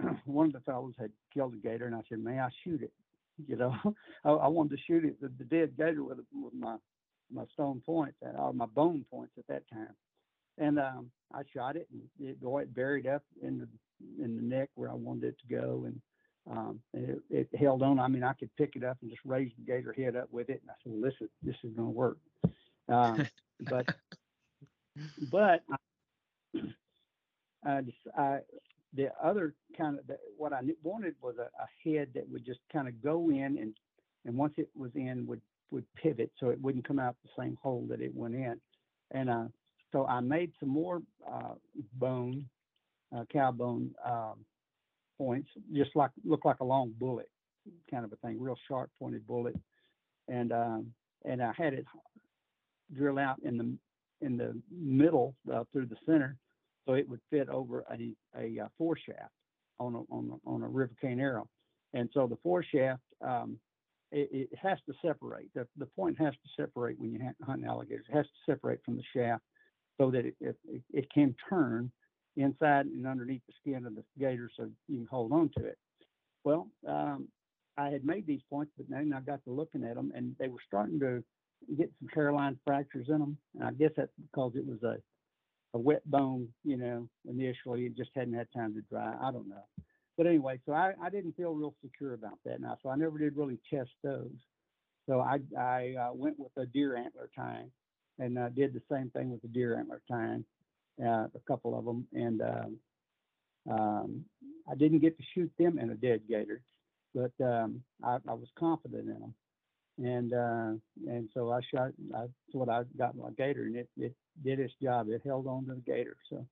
[0.24, 2.92] one of the fellows had killed a gator, and I said, "May I shoot it?"
[3.48, 3.74] You know,
[4.24, 6.76] I, I wanted to shoot it, the, the dead gator with, with my
[7.32, 9.94] my stone points or my bone points at that time,
[10.58, 13.68] and um, I shot it and it boy, it buried up in the
[14.22, 16.00] in the neck where I wanted it to go and
[16.50, 17.98] um and it, it held on.
[17.98, 20.50] I mean I could pick it up and just raise the gator head up with
[20.50, 22.18] it and I said, well, this is this is gonna work.
[22.86, 23.26] Um
[23.60, 23.86] but
[25.30, 25.62] but
[26.54, 26.60] I,
[27.64, 28.38] I just I
[28.94, 32.60] the other kind of the, what I wanted was a, a head that would just
[32.72, 33.74] kind of go in and
[34.24, 35.40] and once it was in would
[35.70, 38.60] would pivot so it wouldn't come out the same hole that it went in.
[39.10, 39.44] And uh
[39.94, 41.54] so I made some more uh,
[41.94, 42.46] bone,
[43.16, 44.44] uh, cow bone um,
[45.16, 47.30] points, just like look like a long bullet,
[47.88, 49.54] kind of a thing, real sharp pointed bullet,
[50.26, 50.92] and um,
[51.24, 51.86] and I had it
[52.94, 53.76] drill out in the
[54.24, 56.36] in the middle uh, through the center,
[56.86, 59.30] so it would fit over a a, a foreshaft
[59.78, 61.48] on a on a, on a river cane arrow,
[61.92, 62.98] and so the foreshaft.
[63.20, 63.58] Um,
[64.12, 65.52] it, it has to separate.
[65.54, 68.06] The, the point has to separate when you hunt alligators.
[68.08, 69.42] It has to separate from the shaft
[69.98, 70.56] so that it, it,
[70.92, 71.90] it can turn
[72.36, 75.78] inside and underneath the skin of the gator so you can hold on to it.
[76.44, 77.28] Well, um,
[77.76, 80.48] I had made these points, but then I got to looking at them and they
[80.48, 81.24] were starting to
[81.76, 83.38] get some hairline fractures in them.
[83.54, 84.96] And I guess that's because it was a,
[85.76, 87.86] a wet bone, you know, initially.
[87.86, 89.14] It just hadn't had time to dry.
[89.20, 89.64] I don't know.
[90.16, 92.78] But anyway, so I, I didn't feel real secure about that now.
[92.82, 94.30] So I never did really test those.
[95.08, 97.70] So I, I uh, went with a deer antler tine
[98.18, 100.44] and uh, did the same thing with the deer antler tine,
[101.04, 102.76] uh, a couple of them, and um,
[103.70, 104.24] um,
[104.70, 106.62] I didn't get to shoot them in a dead gator,
[107.14, 109.34] but um, I, I, was confident in them,
[109.98, 110.72] and uh,
[111.06, 111.92] and so I shot.
[112.10, 115.08] That's what I got my gator, and it it did its job.
[115.08, 116.46] It held on to the gator, so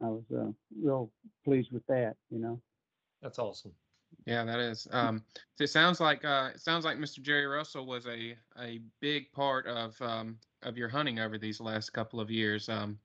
[0.00, 1.10] I was uh, real
[1.44, 2.16] pleased with that.
[2.30, 2.60] You know.
[3.22, 3.72] That's awesome.
[4.26, 4.86] Yeah, that is.
[4.90, 5.22] Um,
[5.58, 7.20] it sounds like uh, it sounds like Mr.
[7.20, 11.92] Jerry Russell was a a big part of um, of your hunting over these last
[11.92, 12.68] couple of years.
[12.68, 12.98] Um,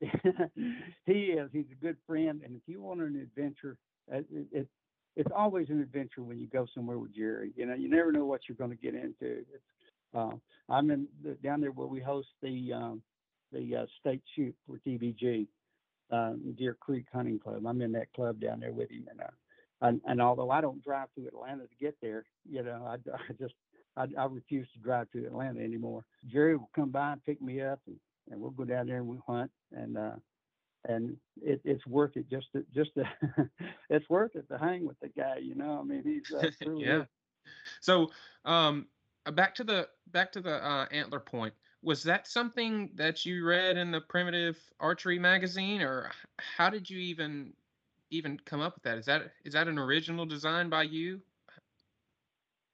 [1.06, 1.50] he is.
[1.52, 3.76] He's a good friend, and if you want an adventure,
[4.10, 4.68] it, it,
[5.20, 7.52] it's always an adventure when you go somewhere with Jerry.
[7.54, 9.12] You know, you never know what you're going to get into.
[9.20, 9.48] It's,
[10.14, 10.30] uh,
[10.70, 13.02] I'm in the, down there where we host the um,
[13.52, 15.46] the uh, state shoot for TBG,
[16.10, 17.66] uh, Deer Creek Hunting Club.
[17.66, 19.24] I'm in that club down there with him, and uh,
[19.82, 23.32] and, and although I don't drive to Atlanta to get there, you know, I, I
[23.38, 23.54] just
[23.98, 26.02] I, I, refuse to drive to Atlanta anymore.
[26.32, 27.96] Jerry will come by and pick me up, and,
[28.30, 30.12] and we'll go down there and we hunt, and uh,
[30.88, 33.04] and it, it's worth it just to just to
[33.90, 35.38] it's worth it to hang with the guy.
[35.40, 37.04] You know, I mean, he's uh, really yeah.
[37.80, 38.10] So,
[38.44, 38.86] um,
[39.32, 41.54] back to the back to the uh, antler point.
[41.82, 46.98] Was that something that you read in the Primitive Archery magazine, or how did you
[46.98, 47.52] even
[48.10, 48.98] even come up with that?
[48.98, 51.20] Is that is that an original design by you?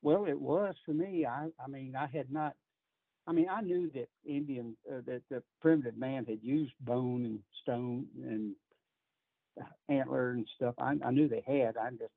[0.02, 1.26] Well, it was for me.
[1.26, 2.54] I I mean, I had not.
[3.26, 7.40] I mean, I knew that Indian uh, that the primitive man had used bone and
[7.62, 8.54] stone and
[9.88, 10.74] antler and stuff.
[10.78, 11.76] I, I knew they had.
[11.76, 12.12] I just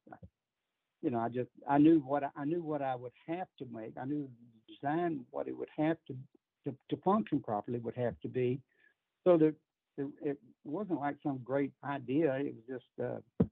[1.01, 3.65] you know, I just I knew what I, I knew what I would have to
[3.71, 3.93] make.
[3.99, 4.27] I knew
[4.67, 6.15] the design what it would have to
[6.65, 8.59] to, to function properly would have to be.
[9.23, 9.55] So that
[9.97, 12.33] it, it wasn't like some great idea.
[12.35, 13.45] It was just uh,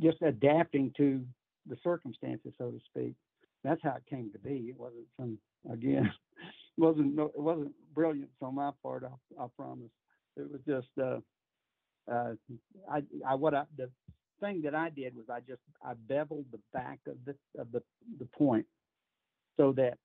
[0.00, 1.24] just adapting to
[1.68, 3.14] the circumstances, so to speak.
[3.64, 4.66] That's how it came to be.
[4.68, 5.38] It wasn't some
[5.72, 6.12] again,
[6.76, 9.04] wasn't no, it wasn't brilliance on my part.
[9.04, 9.90] I, I promise.
[10.36, 11.20] It was just uh,
[12.12, 12.34] uh,
[12.90, 13.90] I I what I the
[14.40, 17.82] thing that I did was I just I beveled the back of the of the
[18.18, 18.66] the point
[19.56, 19.98] so that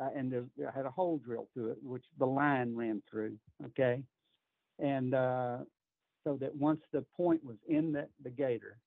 [0.00, 3.36] uh, and there, I had a hole drilled through it, which the line ran through.
[3.66, 4.02] Okay,
[4.78, 5.58] and uh,
[6.24, 8.78] so that once the point was in the, the gator,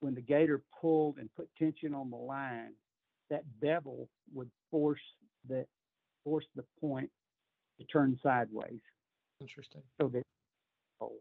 [0.00, 2.72] when the gator pulled and put tension on the line,
[3.30, 5.00] that bevel would force
[5.48, 5.66] the
[6.24, 7.10] force the point
[7.78, 8.80] to turn sideways
[9.40, 9.82] Interesting.
[10.00, 10.22] so that
[10.98, 11.18] hold.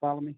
[0.00, 0.36] Follow me?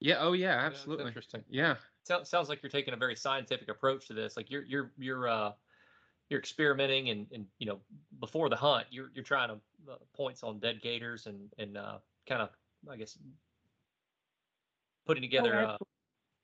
[0.00, 0.16] Yeah.
[0.20, 0.62] Oh, yeah.
[0.62, 1.06] that's Absolutely.
[1.06, 1.42] interesting.
[1.48, 1.76] Yeah.
[2.04, 4.36] Sounds sounds like you're taking a very scientific approach to this.
[4.36, 5.52] Like you're you're you're uh
[6.30, 7.80] you're experimenting and and you know
[8.20, 9.54] before the hunt you're you're trying to
[9.90, 12.50] uh, points on dead gators and and uh, kind of
[12.90, 13.18] I guess
[15.06, 15.54] putting together.
[15.54, 15.97] Oh, uh, absolutely.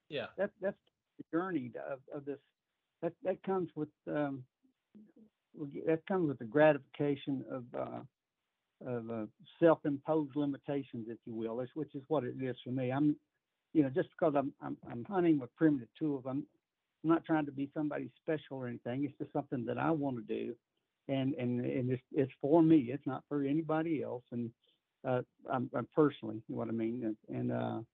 [0.09, 0.27] Yeah.
[0.37, 0.77] That that's
[1.19, 2.38] the journey of, of this.
[3.03, 4.45] That that comes with um,
[5.87, 8.01] that comes with the gratification of uh,
[8.87, 9.27] of uh,
[9.61, 12.90] self-imposed limitations, if you will, which is what it is for me.
[12.93, 13.17] I'm,
[13.73, 16.45] you know, just because I'm I'm, I'm hunting with primitive tools, I'm
[17.03, 19.05] I'm not trying to be somebody special or anything.
[19.05, 20.55] It's just something that I want to do,
[21.09, 22.90] and and and it's it's for me.
[22.93, 24.25] It's not for anybody else.
[24.33, 24.51] And
[25.07, 27.14] uh, I'm, I'm personally, you know what I mean.
[27.29, 27.85] And, and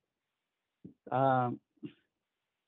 [1.12, 1.60] uh, um,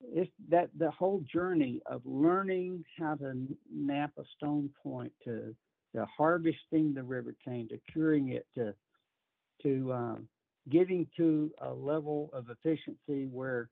[0.02, 3.34] it's that the whole journey of learning how to
[3.74, 5.54] knap a stone point to
[5.94, 8.74] to harvesting the river cane to curing it to
[9.62, 10.28] to um,
[10.70, 13.68] getting to a level of efficiency where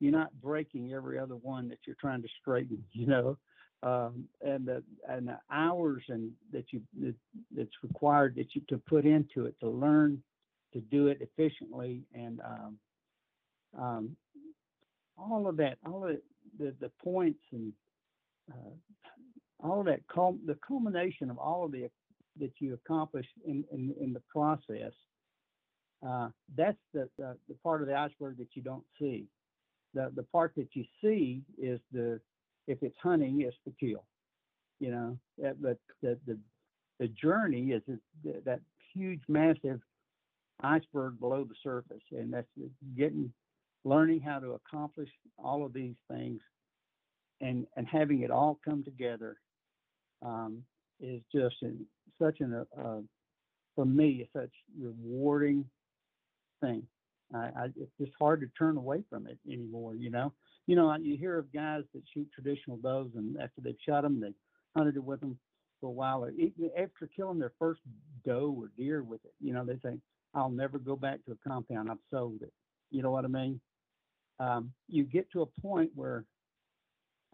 [0.00, 3.38] you're not breaking every other one that you're trying to straighten, you know,
[3.82, 7.14] um, and the and the hours and that you that,
[7.54, 10.22] that's required that you to put into it to learn
[10.72, 12.78] to do it efficiently and um,
[13.78, 14.16] um,
[15.16, 16.16] all of that, all of
[16.58, 17.72] the the points and
[18.52, 18.74] uh,
[19.62, 21.88] all of that, cul- the culmination of all of the
[22.40, 24.92] that you accomplish in in, in the process.
[26.06, 29.26] Uh, that's the, the the part of the iceberg that you don't see
[29.94, 32.20] the the part that you see is the
[32.66, 34.04] if it's hunting, it's the kill.
[34.80, 36.38] You know, that, but the the
[36.98, 37.82] the journey is
[38.44, 38.60] that
[38.92, 39.80] huge, massive
[40.60, 42.48] iceberg below the surface, and that's
[42.96, 43.32] getting
[43.84, 46.40] learning how to accomplish all of these things,
[47.40, 49.36] and and having it all come together
[50.24, 50.62] um,
[51.00, 51.56] is just
[52.20, 53.00] such an uh,
[53.74, 55.64] for me such rewarding
[56.60, 56.86] thing.
[57.34, 59.94] I, I, it's just hard to turn away from it anymore.
[59.96, 60.32] You know,
[60.66, 64.20] you know, you hear of guys that shoot traditional does, and after they've shot them,
[64.20, 64.32] they
[64.76, 65.38] hunted it with them
[65.80, 66.24] for a while.
[66.24, 67.80] Or even after killing their first
[68.24, 70.00] doe or deer with it, you know, they think,
[70.34, 71.90] "I'll never go back to a compound.
[71.90, 72.52] I've sold it."
[72.90, 73.60] You know what I mean?
[74.40, 76.24] Um, you get to a point where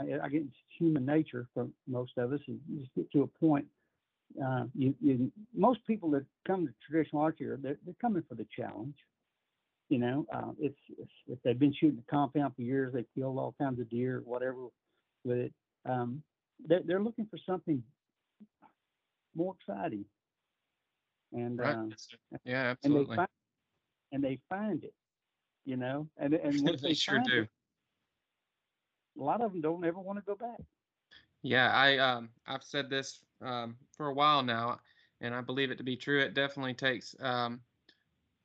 [0.00, 0.42] I, I get
[0.78, 2.40] human nature for most of us.
[2.46, 3.66] You just get to a point.
[4.44, 8.46] Uh, you, you, most people that come to traditional archery, they're, they're coming for the
[8.56, 8.94] challenge
[9.90, 13.38] you know, uh, it's, it's, if they've been shooting a compound for years, they killed
[13.38, 14.68] all kinds of deer, whatever,
[15.24, 15.52] with it.
[15.84, 16.22] Um,
[16.64, 17.82] they're, they're looking for something
[19.34, 20.04] more exciting,
[21.32, 21.76] and Right.
[21.76, 21.96] uh,
[22.44, 22.62] Yeah.
[22.84, 23.16] and they Absolutely.
[23.16, 23.28] find
[24.12, 24.94] and they find it,
[25.64, 27.42] you know, and and they they sure do.
[27.42, 27.48] it,
[29.18, 30.60] a lot of them don't ever want to go back.
[31.42, 34.80] Yeah, I um I've said this um for a while now,
[35.20, 36.20] and I believe it to be true.
[36.20, 37.60] It definitely takes um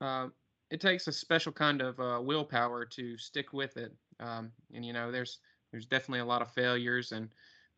[0.01, 0.30] uh,
[0.69, 3.93] it takes a special kind of uh, willpower to stick with it.
[4.19, 5.39] Um, and you know, there's
[5.71, 7.30] there's definitely a lot of failures, and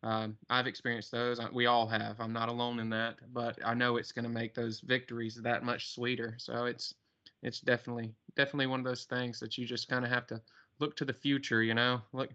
[0.02, 1.40] um, I've experienced those.
[1.52, 2.20] We all have.
[2.20, 5.64] I'm not alone in that, but I know it's going to make those victories that
[5.64, 6.36] much sweeter.
[6.38, 6.94] So it's
[7.42, 10.40] it's definitely definitely one of those things that you just kind of have to
[10.80, 11.62] look to the future.
[11.62, 12.30] You know, look.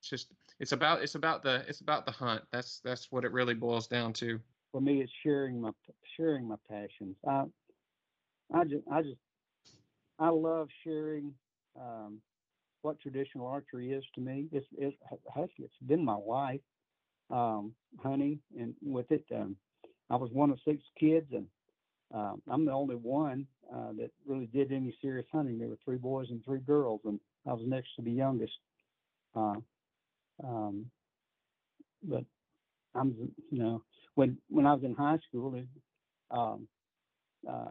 [0.00, 2.42] It's just it's about it's about the it's about the hunt.
[2.52, 4.40] That's that's what it really boils down to.
[4.72, 5.70] For me, it's sharing my
[6.16, 7.16] sharing my passions.
[7.28, 7.44] I
[8.52, 9.18] I just I just
[10.18, 11.34] I love sharing
[11.78, 12.20] um,
[12.82, 14.48] what traditional archery is to me.
[14.52, 14.96] It's it's
[15.28, 16.60] actually it's been my life
[17.30, 19.56] um, hunting, and with it, um,
[20.10, 21.46] I was one of six kids, and
[22.14, 25.58] um, I'm the only one uh, that really did any serious hunting.
[25.58, 28.52] There were three boys and three girls, and I was next to the youngest.
[29.34, 29.56] Uh,
[30.42, 30.86] um,
[32.02, 32.24] but
[32.94, 33.14] I'm,
[33.50, 33.82] you know,
[34.14, 35.66] when when I was in high school, it,
[36.30, 36.66] um,
[37.48, 37.70] uh,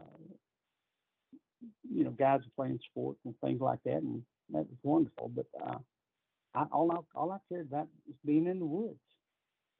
[1.92, 5.30] you know, guys were playing sports and things like that, and that was wonderful.
[5.34, 5.78] But uh,
[6.54, 8.98] I, all I all I cared about was being in the woods.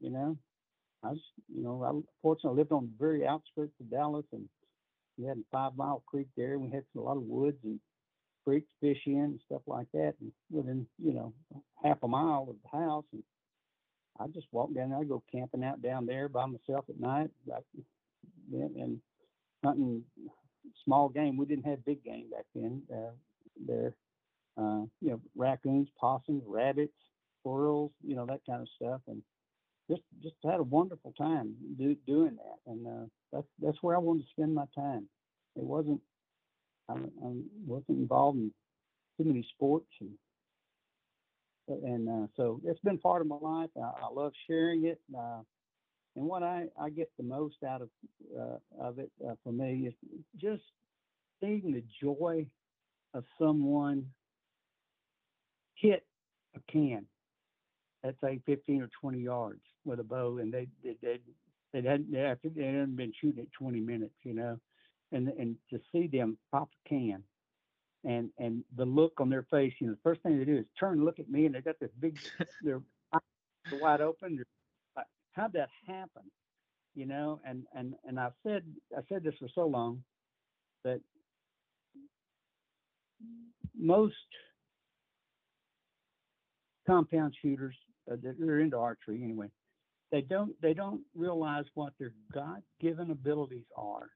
[0.00, 0.36] You know,
[1.02, 1.20] I was
[1.54, 1.90] you know I
[2.22, 4.48] fortunately lived on the very outskirts of Dallas, and
[5.16, 6.54] we had a five mile creek there.
[6.54, 7.80] And we had a lot of woods and
[8.44, 10.14] creeks, fish in, and stuff like that.
[10.20, 11.32] And within you know
[11.82, 13.22] half a mile of the house, and
[14.18, 14.98] I just walked down there.
[14.98, 17.64] I go camping out down there by myself at night, like,
[18.52, 19.00] and
[19.64, 20.02] hunting
[20.84, 21.36] small game.
[21.36, 22.82] We didn't have big game back then.
[22.92, 23.12] Uh,
[23.66, 23.94] there,
[24.56, 26.92] uh, you know, raccoons, possums, rabbits,
[27.40, 29.22] squirrels, you know, that kind of stuff, and
[29.90, 32.70] just just had a wonderful time do, doing that.
[32.70, 35.08] And uh, that's that's where I wanted to spend my time.
[35.56, 36.00] It wasn't
[36.88, 37.32] I, I
[37.66, 38.52] wasn't involved in
[39.18, 40.10] too many sports and
[41.68, 43.70] and uh, so it's been part of my life.
[43.76, 45.00] I, I love sharing it.
[45.16, 45.40] Uh,
[46.16, 47.88] and what I, I get the most out of
[48.38, 49.94] uh, of it uh, for me is
[50.36, 50.62] just
[51.40, 52.46] seeing the joy
[53.14, 54.06] of someone
[55.74, 56.04] hit
[56.56, 57.06] a can
[58.04, 61.20] at say 15 or 20 yards with a bow, and they they they
[61.72, 64.58] they hadn't they hadn't been shooting it 20 minutes, you know,
[65.12, 67.22] and and to see them pop a can
[68.04, 70.64] and and the look on their face, you know, the first thing they do is
[70.78, 72.18] turn and look at me, and they got this big,
[72.62, 72.80] they're
[73.72, 74.42] wide open.
[74.96, 76.22] Like, how'd that happen?
[76.94, 78.64] You know, and and and I've said
[78.96, 80.02] I said this for so long
[80.84, 81.00] that
[83.78, 84.14] most
[86.86, 87.76] compound shooters
[88.10, 89.48] uh, that are into archery anyway,
[90.12, 94.10] they don't they don't realize what their God-given abilities are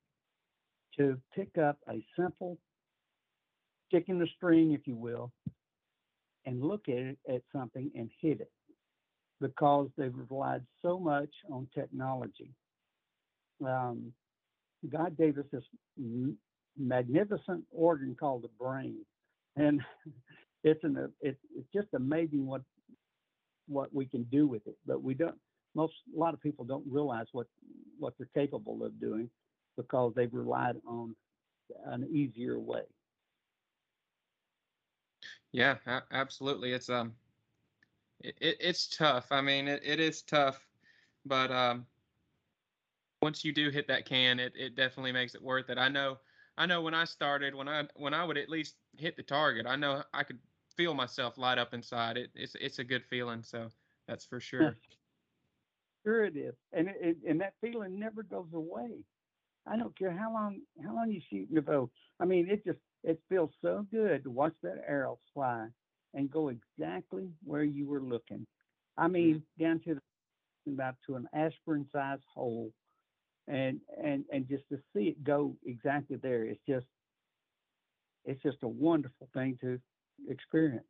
[0.98, 2.58] to pick up a simple
[3.88, 5.32] stick in the string, if you will,
[6.46, 8.50] and look at it at something and hit it
[9.40, 12.50] because they've relied so much on technology.
[13.64, 14.12] Um,
[14.90, 15.64] God gave us this
[16.76, 18.98] magnificent organ called the brain,
[19.56, 19.80] and
[20.64, 22.62] it's an it's, it's just amazing what
[23.66, 24.76] what we can do with it.
[24.86, 25.36] But we don't.
[25.74, 27.46] Most a lot of people don't realize what
[27.98, 29.30] what they're capable of doing
[29.76, 31.14] because they've relied on
[31.86, 32.82] an easier way.
[35.52, 35.78] Yeah,
[36.10, 36.72] absolutely.
[36.72, 37.14] It's um,
[38.20, 39.32] it, it's tough.
[39.32, 40.66] I mean, it, it is tough,
[41.24, 41.86] but um,
[43.20, 45.78] once you do hit that can, it, it definitely makes it worth it.
[45.78, 46.18] I know,
[46.56, 49.66] I know when I started, when I when I would at least hit the target,
[49.66, 50.38] I know I could
[50.76, 52.16] feel myself light up inside.
[52.16, 53.42] It it's it's a good feeling.
[53.42, 53.70] So
[54.06, 54.76] that's for sure.
[56.04, 58.90] Sure it is, and it, and that feeling never goes away.
[59.66, 61.90] I don't care how long how long you shoot your bow.
[62.20, 65.68] I mean, it just it feels so good to watch that arrow fly
[66.12, 68.46] and go exactly where you were looking.
[68.96, 69.64] I mean, mm-hmm.
[69.64, 72.70] down to the, about to an aspirin size hole,
[73.48, 76.86] and and and just to see it go exactly there, it's just
[78.24, 79.78] it's just a wonderful thing to
[80.28, 80.84] experience.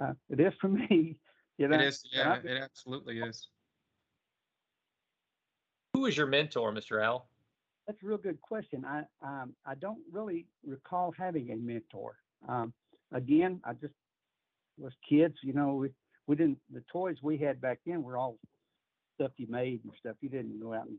[0.00, 1.16] Uh, it is for me.
[1.56, 2.02] You know, it is.
[2.12, 3.48] Yeah, it absolutely is.
[6.04, 7.02] Was your mentor, Mr.
[7.02, 7.26] Al?
[7.86, 8.84] That's a real good question.
[8.84, 12.16] I um, I don't really recall having a mentor.
[12.46, 12.74] Um,
[13.10, 13.94] again, I just
[14.76, 15.36] was kids.
[15.42, 15.88] You know, we
[16.26, 18.36] we didn't the toys we had back then were all
[19.14, 20.16] stuff you made and stuff.
[20.20, 20.98] You didn't go out and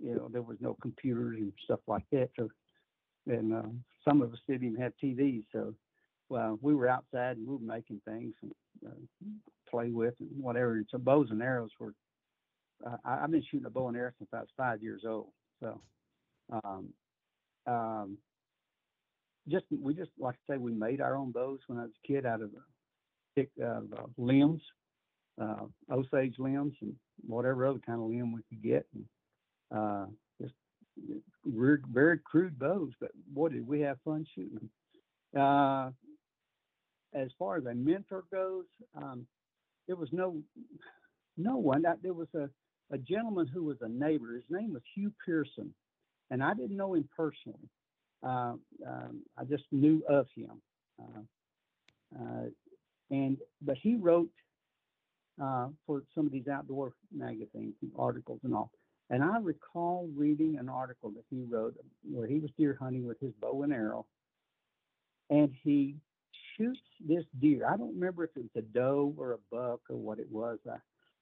[0.00, 2.28] you know there was no computers and stuff like that.
[2.38, 2.48] So
[3.26, 3.70] and uh,
[4.08, 5.46] some of us didn't even have TVs.
[5.50, 5.74] So
[6.28, 8.52] well, we were outside and we were making things and
[8.86, 9.26] uh,
[9.68, 10.74] play with and whatever.
[10.74, 11.92] And so bows and arrows were.
[12.84, 15.28] Uh, I, I've been shooting a bow and arrow since I was five years old.
[15.60, 15.80] So,
[16.52, 16.88] um,
[17.66, 18.18] um,
[19.48, 22.06] just we just like I say, we made our own bows when I was a
[22.06, 22.50] kid out of
[23.34, 23.80] thick uh,
[24.16, 24.62] limbs,
[25.40, 26.94] uh, Osage limbs, and
[27.26, 28.86] whatever other kind of limb we could get.
[28.94, 29.04] And,
[29.74, 30.06] uh,
[30.40, 30.54] just
[31.44, 34.70] we're very crude bows, but boy, did we have fun shooting them.
[35.40, 35.90] Uh,
[37.14, 38.64] as far as a mentor goes,
[38.96, 39.26] um,
[39.86, 40.36] there was no
[41.36, 41.84] no one.
[42.02, 42.48] There was a
[42.92, 44.34] a gentleman who was a neighbor.
[44.34, 45.72] His name was Hugh Pearson,
[46.30, 47.68] and I didn't know him personally.
[48.22, 48.54] Uh,
[48.86, 50.62] um, I just knew of him,
[51.00, 52.44] uh, uh,
[53.10, 54.30] and but he wrote
[55.42, 58.70] uh, for some of these outdoor magazines articles and all.
[59.10, 61.74] And I recall reading an article that he wrote
[62.10, 64.06] where he was deer hunting with his bow and arrow,
[65.30, 65.96] and he
[66.56, 67.66] shoots this deer.
[67.68, 70.58] I don't remember if it was a doe or a buck or what it was.
[70.68, 70.76] I,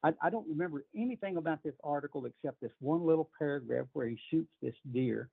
[0.05, 4.20] I, I don't remember anything about this article except this one little paragraph where he
[4.30, 5.30] shoots this deer,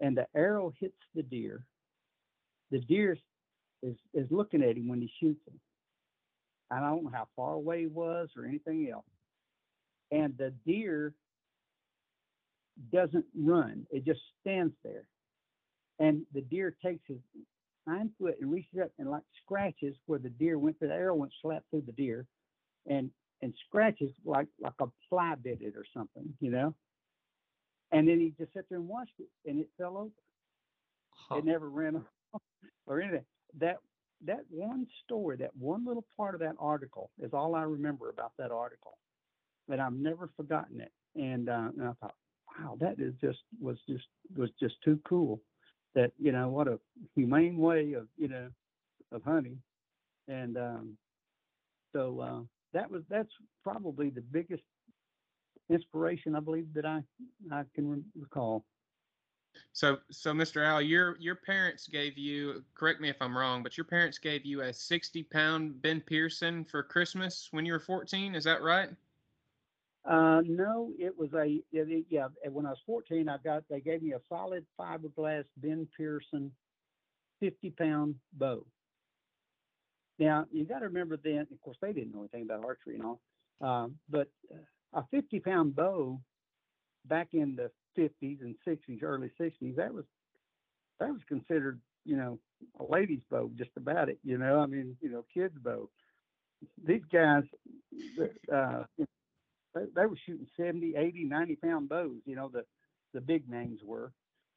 [0.00, 1.64] and the arrow hits the deer.
[2.70, 3.16] The deer
[3.82, 5.58] is is looking at him when he shoots him.
[6.70, 9.04] I don't know how far away he was or anything else.
[10.10, 11.14] And the deer
[12.92, 15.04] doesn't run; it just stands there.
[15.98, 17.18] And the deer takes his
[17.88, 20.78] hind foot and reaches up and like scratches where the deer went.
[20.78, 20.88] through.
[20.88, 22.26] The arrow went slap through the deer,
[22.86, 23.10] and
[23.42, 26.74] and scratches like like a fly bit it or something, you know.
[27.90, 30.10] And then he just sat there and watched it, and it fell over.
[31.10, 31.36] Huh.
[31.36, 31.96] It never ran
[32.34, 32.40] off
[32.86, 33.24] or anything.
[33.58, 33.78] That
[34.24, 38.32] that one story, that one little part of that article is all I remember about
[38.38, 38.98] that article,
[39.68, 40.92] But I've never forgotten it.
[41.16, 42.14] And, uh, and I thought,
[42.58, 45.40] wow, that is just was just was just too cool.
[45.94, 46.78] That you know what a
[47.14, 48.48] humane way of you know
[49.10, 49.60] of hunting,
[50.28, 50.96] and um,
[51.92, 52.40] so uh,
[52.72, 54.62] that was that's probably the biggest
[55.70, 57.02] inspiration I believe that I
[57.50, 58.64] I can re- recall.
[59.72, 60.64] So, so Mr.
[60.66, 62.64] Al, your your parents gave you.
[62.74, 66.64] Correct me if I'm wrong, but your parents gave you a 60 pound Ben Pearson
[66.64, 68.34] for Christmas when you were 14.
[68.34, 68.90] Is that right?
[70.04, 72.28] Uh, no, it was a it, it- yeah.
[72.50, 76.50] When I was 14, I got they gave me a solid fiberglass Ben Pearson
[77.40, 78.64] 50 pound bow.
[80.18, 81.46] Now you got to remember then.
[81.52, 83.20] Of course, they didn't know anything about archery and all,
[83.60, 86.20] um, but uh, a 50 pound bow
[87.06, 90.04] back in the 50s and 60s, early 60s, that was
[91.00, 92.38] that was considered you know
[92.80, 94.18] a lady's bow, just about it.
[94.22, 95.88] You know, I mean, you know, kids' bow.
[96.86, 97.42] These guys,
[98.54, 98.84] uh,
[99.74, 102.64] they, they were shooting 70, 80, 90 pound bows, you know, the,
[103.14, 104.12] the big names were,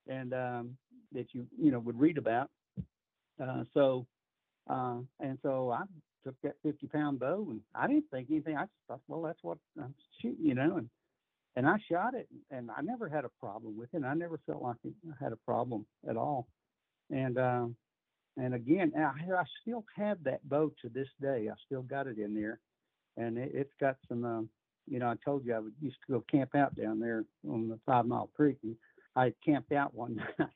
[0.08, 0.78] and um,
[1.14, 2.49] that you, you know, would read about.
[3.41, 4.06] Uh, so,
[4.70, 5.84] uh, and so I
[6.24, 8.57] took that 50 pound bow and I didn't think anything.
[8.57, 10.89] I just thought, well, that's what I'm shooting, you know, and,
[11.55, 14.03] and I shot it and I never had a problem with it.
[14.03, 16.47] I never felt like it had a problem at all.
[17.11, 17.76] And, um,
[18.38, 21.47] and again, I, I still have that bow to this day.
[21.49, 22.59] I still got it in there
[23.18, 24.49] and it, it's got some, um,
[24.88, 27.68] you know, I told you I would used to go camp out down there on
[27.68, 28.76] the Five Mile Creek, and
[29.16, 30.49] I camped out one night.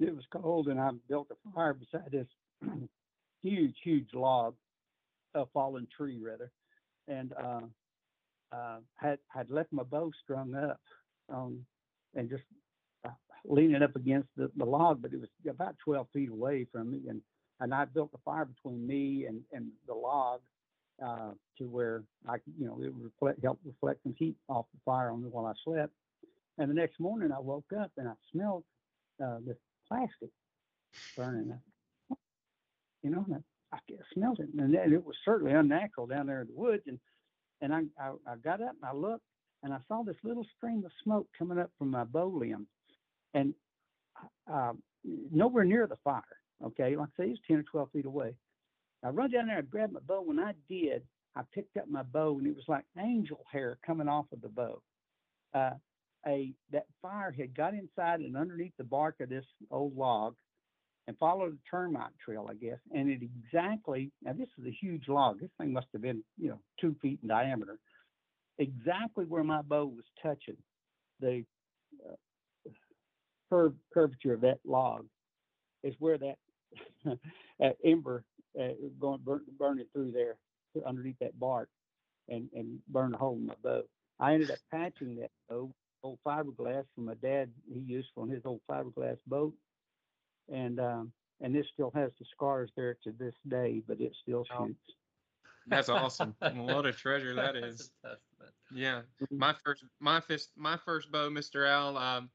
[0.00, 2.26] it was cold, and I built a fire beside this
[3.42, 4.54] huge, huge log,
[5.34, 6.50] a fallen tree rather,
[7.08, 7.60] and uh,
[8.52, 10.80] uh, had had left my bow strung up,
[11.32, 11.64] um,
[12.14, 12.42] and just
[13.04, 13.10] uh,
[13.44, 17.02] leaning up against the, the log, but it was about 12 feet away from me,
[17.08, 17.20] and
[17.60, 20.40] and I built a fire between me and and the log
[21.04, 25.10] uh, to where I, you know, it reflect, help reflect some heat off the fire
[25.10, 25.92] on me while I slept.
[26.58, 28.64] And the next morning I woke up and I smelled
[29.22, 29.56] uh, this
[29.88, 30.30] plastic
[31.16, 31.58] burning.
[33.02, 33.26] You know,
[33.72, 33.78] I, I
[34.14, 36.82] smelled it, and it was certainly unnatural down there in the woods.
[36.86, 36.98] And
[37.60, 39.24] and I, I I got up and I looked
[39.62, 42.66] and I saw this little stream of smoke coming up from my bow limb,
[43.34, 43.54] and
[44.52, 44.72] uh,
[45.04, 46.22] nowhere near the fire.
[46.64, 48.34] Okay, like I say, it's ten or twelve feet away.
[49.02, 50.22] I run down there and grabbed my bow.
[50.22, 51.02] When I did,
[51.36, 54.48] I picked up my bow and it was like angel hair coming off of the
[54.48, 54.82] bow.
[55.54, 55.70] Uh,
[56.26, 60.34] a that fire had got inside and underneath the bark of this old log
[61.10, 62.78] and followed a termite trail, I guess.
[62.94, 65.40] And it exactly now this is a huge log.
[65.40, 67.80] This thing must have been you know two feet in diameter.
[68.60, 70.56] Exactly where my bow was touching
[71.18, 71.44] the
[72.08, 72.70] uh,
[73.50, 75.04] curve curvature of that log
[75.82, 76.36] is where that
[77.58, 78.22] that ember
[78.60, 78.68] uh,
[79.00, 80.36] going burn, burning through there
[80.86, 81.68] underneath that bark
[82.28, 83.82] and and burn a hole in my bow.
[84.20, 85.72] I ended up patching that bow,
[86.04, 87.50] old fiberglass from my dad.
[87.68, 89.54] He used on his old fiberglass boat,
[90.50, 94.44] and um, and this still has the scars there to this day, but it still
[94.50, 94.66] Wow.
[94.66, 94.96] shoots.
[95.66, 96.34] That's awesome.
[96.40, 97.92] what a treasure That's is.
[98.04, 98.54] a testament.
[98.72, 99.02] Yeah.
[99.30, 101.68] My first, my first, my first bow, Mr.
[101.68, 101.96] Al.
[101.96, 102.30] Um,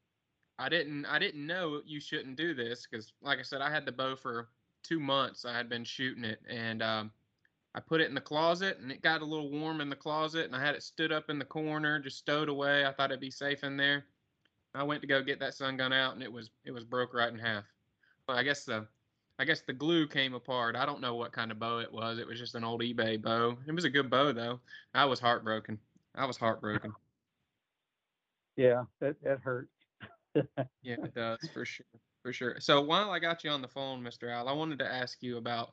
[0.58, 3.84] I didn't, I didn't know you shouldn't do this because, like I said, I had
[3.84, 4.48] the bow for
[4.82, 5.44] two months.
[5.44, 7.12] I had been shooting it, and um,
[7.74, 10.46] I put it in the closet, and it got a little warm in the closet,
[10.46, 12.86] and I had it stood up in the corner, just stowed away.
[12.86, 14.06] I thought it'd be safe in there.
[14.74, 17.12] I went to go get that sun gun out, and it was, it was broke
[17.12, 17.64] right in half.
[18.28, 18.86] I guess the,
[19.38, 20.76] I guess the glue came apart.
[20.76, 22.18] I don't know what kind of bow it was.
[22.18, 23.56] It was just an old eBay bow.
[23.66, 24.60] It was a good bow though.
[24.94, 25.78] I was heartbroken.
[26.14, 26.92] I was heartbroken.
[28.56, 29.68] Yeah, that that hurt.
[30.82, 31.86] Yeah, it does for sure,
[32.22, 32.56] for sure.
[32.60, 34.30] So while I got you on the phone, Mr.
[34.30, 35.72] Al, I wanted to ask you about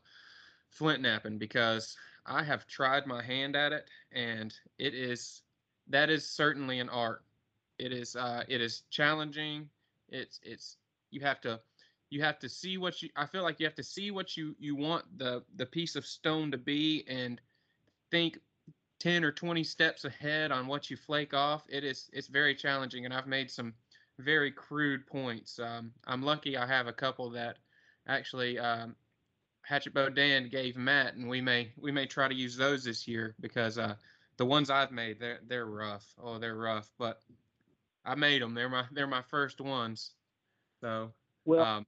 [0.69, 5.41] flint knapping because I have tried my hand at it, and it is
[5.89, 7.23] that is certainly an art.
[7.77, 9.69] It is uh, it is challenging.
[10.07, 10.77] It's it's
[11.11, 11.59] you have to
[12.13, 13.09] you have to see what you.
[13.15, 16.05] I feel like you have to see what you you want the the piece of
[16.05, 17.41] stone to be and
[18.11, 18.37] think
[18.99, 21.63] 10 or 20 steps ahead on what you flake off.
[21.69, 23.73] It is it's very challenging and i've made some
[24.19, 25.57] very crude points.
[25.57, 27.57] Um, i'm lucky i have a couple that
[28.07, 28.95] actually um,
[29.63, 33.07] hatchet bow dan gave matt and we may we may try to use those this
[33.07, 33.95] year because uh,
[34.37, 36.05] the ones i've made they're they're rough.
[36.21, 37.21] Oh they're rough but
[38.05, 40.11] i made them they're my they're my first ones.
[40.79, 41.11] So
[41.45, 41.85] Well, um,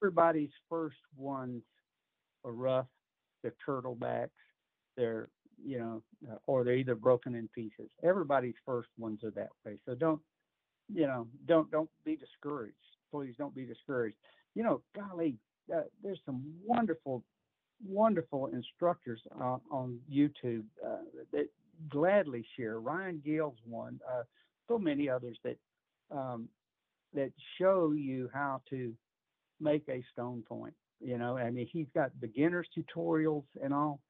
[0.00, 1.62] everybody's first ones
[2.44, 2.86] are rough.
[3.42, 4.30] They're turtlebacks.
[4.96, 5.28] They're
[5.64, 7.90] you know, uh, or they're either broken in pieces.
[8.04, 9.76] Everybody's first ones are that way.
[9.86, 10.20] So don't
[10.92, 11.26] you know?
[11.46, 12.74] Don't don't be discouraged.
[13.10, 14.16] Please don't be discouraged.
[14.54, 15.36] You know, golly,
[15.74, 17.22] uh, there's some wonderful,
[17.86, 20.98] wonderful instructors uh, on YouTube uh,
[21.32, 21.48] that
[21.88, 22.80] gladly share.
[22.80, 24.00] Ryan Gill's one.
[24.08, 24.22] Uh,
[24.68, 25.56] so many others that
[26.10, 26.48] um,
[27.14, 28.94] that show you how to
[29.60, 30.74] make a stone point.
[31.00, 34.00] You know, I mean, he's got beginners tutorials and all.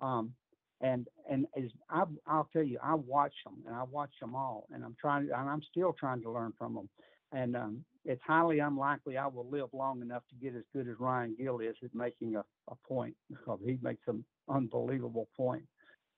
[0.00, 0.32] Um,
[0.80, 4.66] and and as I, I'll tell you, I watch them and I watch them all,
[4.72, 6.88] and I'm trying, and I'm still trying to learn from them.
[7.32, 11.00] And um, it's highly unlikely I will live long enough to get as good as
[11.00, 15.64] Ryan Gill is at making a, a point because he makes an unbelievable point.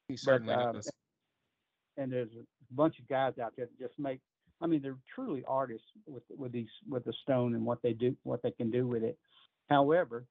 [0.09, 0.91] He certainly but, uh, does.
[1.97, 4.21] And there's a bunch of guys out there that just make.
[4.61, 8.17] I mean, they're truly artists with with these with the stone and what they do,
[8.23, 9.19] what they can do with it.
[9.69, 10.25] However,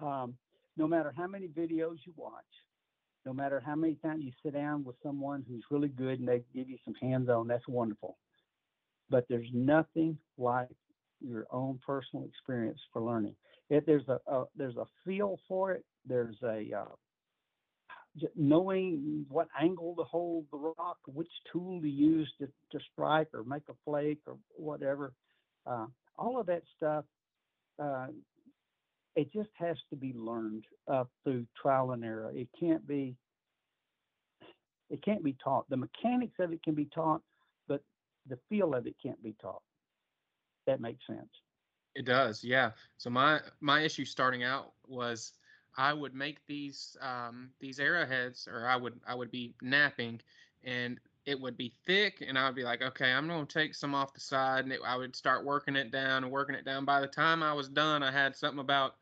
[0.00, 0.34] um,
[0.76, 2.44] no matter how many videos you watch,
[3.24, 6.42] no matter how many times you sit down with someone who's really good and they
[6.54, 8.16] give you some hands on, that's wonderful.
[9.08, 10.68] But there's nothing like
[11.20, 13.34] your own personal experience for learning.
[13.70, 16.94] If there's a, a there's a feel for it, there's a uh,
[18.34, 23.44] knowing what angle to hold the rock, which tool to use to, to strike or
[23.44, 25.12] make a flake or whatever.
[25.66, 25.86] Uh,
[26.18, 27.04] all of that stuff
[27.78, 28.06] uh,
[29.16, 32.30] it just has to be learned uh, through trial and error.
[32.34, 33.16] It can't be
[34.88, 35.68] it can't be taught.
[35.68, 37.20] The mechanics of it can be taught,
[37.66, 37.82] but
[38.28, 39.62] the feel of it can't be taught.
[40.68, 41.28] That makes sense.
[41.96, 42.70] It does, yeah.
[42.98, 45.32] So my my issue starting out was
[45.76, 50.20] I would make these um, these arrowheads, or I would I would be knapping,
[50.64, 53.94] and it would be thick, and I would be like, okay, I'm gonna take some
[53.94, 56.84] off the side, and it, I would start working it down and working it down.
[56.84, 58.96] By the time I was done, I had something about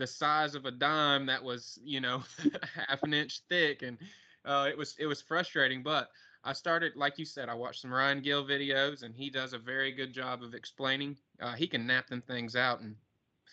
[0.00, 2.22] the size of a dime that was you know
[2.88, 3.98] half an inch thick and
[4.46, 6.08] uh, it was it was frustrating but
[6.42, 9.58] i started like you said i watched some ryan gill videos and he does a
[9.58, 12.96] very good job of explaining uh, he can knap them things out in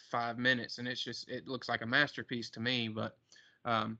[0.07, 3.17] five minutes and it's just it looks like a masterpiece to me but
[3.65, 3.97] um,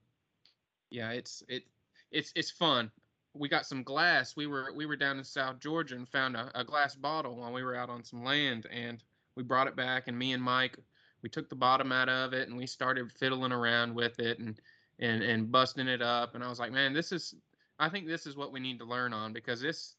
[0.90, 1.64] yeah it's it
[2.10, 2.90] it's it's fun.
[3.34, 4.34] We got some glass.
[4.34, 7.52] We were we were down in south georgia and found a, a glass bottle while
[7.52, 9.02] we were out on some land and
[9.36, 10.76] we brought it back and me and mike
[11.22, 14.60] we took the bottom out of it and we started fiddling around with it and
[14.98, 17.34] and and busting it up and I was like, man, this is
[17.78, 19.94] I think this is what we need to learn on because this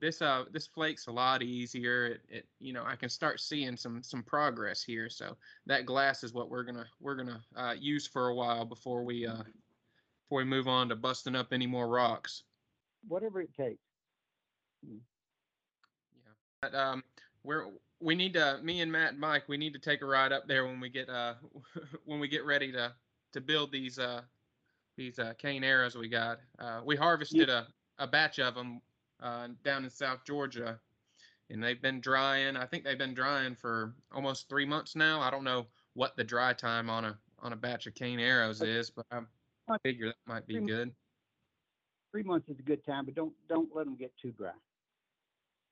[0.00, 2.06] this uh this flake's a lot easier.
[2.06, 5.08] It, it you know I can start seeing some some progress here.
[5.08, 5.36] So
[5.66, 9.26] that glass is what we're gonna we're gonna uh, use for a while before we
[9.26, 9.42] uh
[10.24, 12.44] before we move on to busting up any more rocks.
[13.08, 13.82] Whatever it takes.
[14.82, 14.98] Yeah.
[16.62, 17.04] But, um,
[17.44, 17.66] we're
[18.00, 20.48] we need to me and Matt and Mike we need to take a ride up
[20.48, 21.34] there when we get uh
[22.04, 22.92] when we get ready to
[23.32, 24.22] to build these uh
[24.96, 26.38] these uh cane arrows we got.
[26.58, 27.64] Uh, we harvested yeah.
[27.98, 28.80] a a batch of them
[29.22, 30.78] uh, down in South Georgia,
[31.50, 32.56] and they've been drying.
[32.56, 35.20] I think they've been drying for almost three months now.
[35.20, 38.62] I don't know what the dry time on a on a batch of cane arrows
[38.62, 40.92] is, but I figure that might be good.
[42.12, 44.52] Three months is a good time, but don't don't let them get too dry.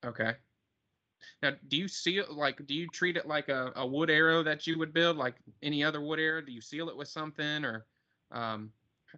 [0.04, 0.32] Okay.
[1.42, 4.66] Now, do you seal like do you treat it like a, a wood arrow that
[4.66, 6.40] you would build like any other wood arrow?
[6.40, 7.86] Do you seal it with something or
[8.32, 8.72] um,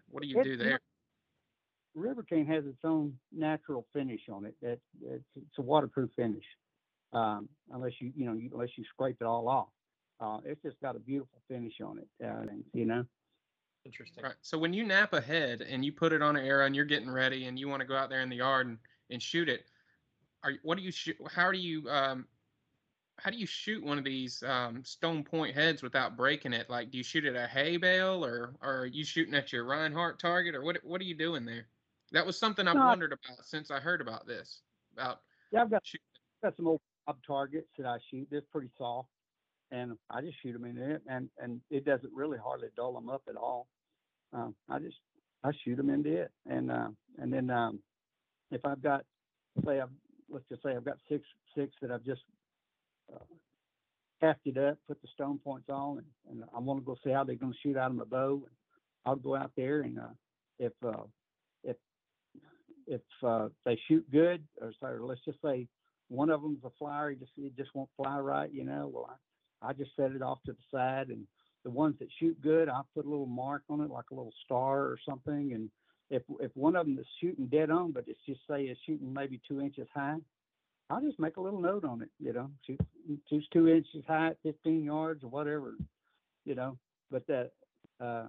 [0.08, 0.80] what do you it, do there?
[1.94, 4.54] River cane has its own natural finish on it.
[4.62, 6.44] That it's, it's a waterproof finish,
[7.12, 9.68] um, unless you you know you, unless you scrape it all off.
[10.20, 12.08] Uh, it's just got a beautiful finish on it.
[12.24, 13.04] Uh, you know.
[13.84, 14.22] Interesting.
[14.22, 14.34] Right.
[14.42, 16.84] So when you knap a head and you put it on an arrow and you're
[16.84, 18.78] getting ready and you want to go out there in the yard and,
[19.10, 19.64] and shoot it,
[20.44, 21.16] are what do you shoot?
[21.28, 22.26] How do you um,
[23.18, 26.70] how do you shoot one of these um, stone point heads without breaking it?
[26.70, 29.64] Like, do you shoot at a hay bale, or, or are you shooting at your
[29.64, 30.78] Rinehart target, or what?
[30.82, 31.66] What are you doing there?
[32.12, 34.60] That was something I've no, wondered about since I heard about this.
[34.94, 36.04] About yeah, I've got shooting.
[36.42, 38.28] got some old bob targets that I shoot.
[38.30, 39.08] They're pretty soft,
[39.70, 43.08] and I just shoot them in it, and and it doesn't really hardly dull them
[43.08, 43.66] up at all.
[44.32, 44.96] Um, I just
[45.42, 46.88] I shoot them into it, and uh,
[47.18, 47.80] and then um,
[48.50, 49.04] if I've got
[49.64, 49.88] say I've
[50.30, 51.24] let's just say I've got six
[51.56, 52.22] six that I've just
[53.12, 53.24] uh,
[54.20, 57.24] hefted up, put the stone points on, and, and I want to go see how
[57.24, 58.42] they're going to shoot out of my bow.
[58.46, 58.56] And
[59.04, 60.14] I'll go out there, and uh,
[60.58, 61.21] if uh, if
[62.86, 65.66] if uh, they shoot good, or so let's just say
[66.08, 68.90] one of them's a flyer, he just it just won't fly right, you know.
[68.92, 69.10] Well,
[69.62, 71.26] I, I just set it off to the side, and
[71.64, 74.34] the ones that shoot good, I put a little mark on it, like a little
[74.44, 75.70] star or something, and
[76.10, 79.12] if if one of them is shooting dead on, but it's just say it's shooting
[79.12, 80.16] maybe two inches high,
[80.90, 82.10] I'll just make a little note on it.
[82.20, 82.80] You know, shoot,
[83.30, 85.74] shoots two inches high, at 15 yards or whatever.
[86.44, 86.76] You know,
[87.10, 87.52] but that
[87.98, 88.26] uh,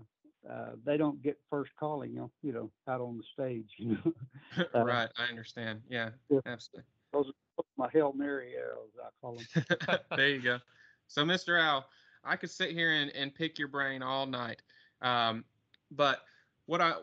[0.49, 3.69] uh, they don't get first calling, you know, you know, out on the stage.
[3.77, 4.13] You know,
[4.75, 5.81] Uh, right, I understand.
[5.89, 6.39] Yeah, yeah.
[6.45, 6.83] absolutely.
[7.11, 7.27] those
[7.57, 9.99] are my hail mary arrows, I call them.
[10.17, 10.59] there you go.
[11.07, 11.59] So, Mr.
[11.59, 11.85] Al,
[12.23, 14.61] I could sit here and, and pick your brain all night.
[15.01, 15.43] Um,
[15.91, 16.19] but
[16.65, 16.93] what I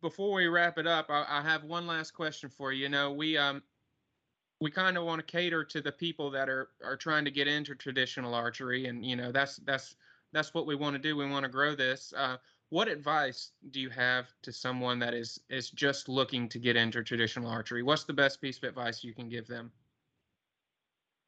[0.00, 2.84] before we wrap it up, I, I have one last question for you.
[2.84, 3.62] You know, we um
[4.60, 7.48] we kind of want to cater to the people that are are trying to get
[7.48, 9.96] into traditional archery, and you know that's that's
[10.32, 11.16] that's what we want to do.
[11.16, 12.12] We want to grow this.
[12.16, 12.36] Uh,
[12.72, 17.02] what advice do you have to someone that is is just looking to get into
[17.02, 17.82] traditional archery?
[17.82, 19.70] What's the best piece of advice you can give them?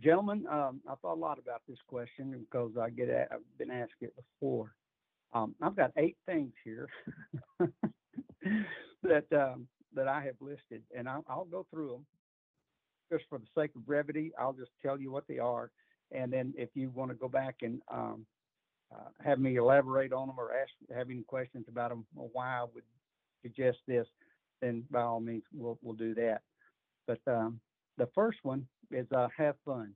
[0.00, 4.00] Gentlemen, um, I thought a lot about this question because I get I've been asked
[4.00, 4.74] it before.
[5.34, 6.88] Um, I've got eight things here
[9.02, 12.06] that um, that I have listed, and I'll, I'll go through them
[13.12, 14.32] just for the sake of brevity.
[14.38, 15.70] I'll just tell you what they are,
[16.10, 18.24] and then if you want to go back and um,
[18.92, 22.58] uh, have me elaborate on them or ask have any questions about them or why
[22.58, 22.84] I would
[23.42, 24.06] suggest this,
[24.60, 26.42] then by all means we'll we'll do that.
[27.06, 27.60] But um,
[27.98, 29.92] the first one is uh, have fun.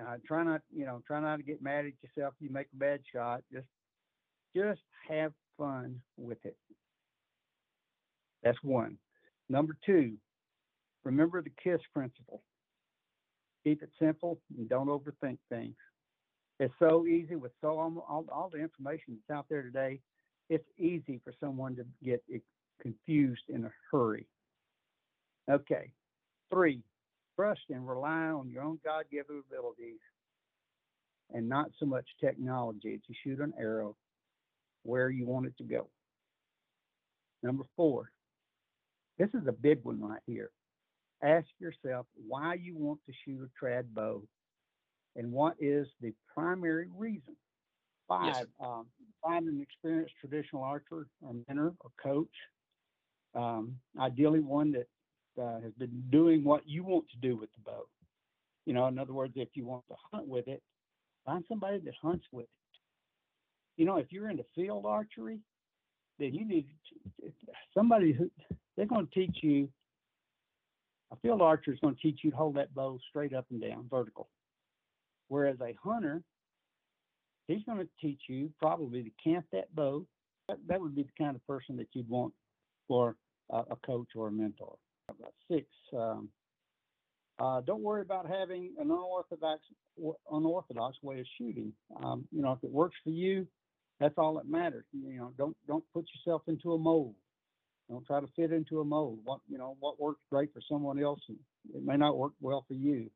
[0.00, 2.34] Uh, try not, you know, try not to get mad at yourself.
[2.40, 3.42] You make a bad shot.
[3.52, 3.66] Just,
[4.56, 6.56] just have fun with it.
[8.42, 8.98] That's one.
[9.48, 10.14] Number two,
[11.04, 12.42] remember the KISS principle.
[13.62, 15.76] Keep it simple and don't overthink things.
[16.60, 20.00] It's so easy with so all, all, the information that's out there today.
[20.48, 22.22] It's easy for someone to get
[22.80, 24.26] confused in a hurry.
[25.50, 25.90] Okay.
[26.50, 26.82] Three,
[27.34, 30.00] trust and rely on your own God given abilities
[31.32, 33.96] and not so much technology to shoot an arrow
[34.82, 35.88] where you want it to go.
[37.42, 38.10] Number four,
[39.18, 40.50] this is a big one right here.
[41.22, 44.22] Ask yourself why you want to shoot a trad bow
[45.16, 47.36] and what is the primary reason.
[48.06, 48.46] Five, Yes.
[48.60, 48.86] um,
[49.22, 52.34] find an experienced traditional archer or mentor or coach,
[53.34, 54.86] um, ideally one that
[55.42, 57.84] uh, has been doing what you want to do with the bow.
[58.66, 60.62] You know, in other words, if you want to hunt with it,
[61.24, 62.50] find somebody that hunts with it.
[63.76, 65.40] You know, if you're into field archery,
[66.18, 66.66] then you need
[67.22, 67.32] to,
[67.72, 68.30] somebody who
[68.76, 69.68] they're going to teach you.
[71.10, 73.60] A field archer is going to teach you to hold that bow straight up and
[73.60, 74.28] down, vertical.
[75.28, 76.22] Whereas a hunter,
[77.48, 80.06] he's going to teach you probably to cant that bow.
[80.48, 82.34] That, that would be the kind of person that you'd want
[82.86, 83.16] for
[83.50, 84.76] a, a coach or a mentor.
[85.08, 85.66] About six,
[85.96, 86.28] um,
[87.38, 89.60] uh, don't worry about having an unorthodox
[90.30, 91.72] unorthodox way of shooting.
[92.02, 93.46] Um, you know, if it works for you,
[94.00, 94.84] that's all that matters.
[94.92, 97.14] You know, don't don't put yourself into a mold.
[97.90, 99.18] Don't try to fit into a mold.
[99.24, 102.74] What you know, what works great for someone else, it may not work well for
[102.74, 103.10] you.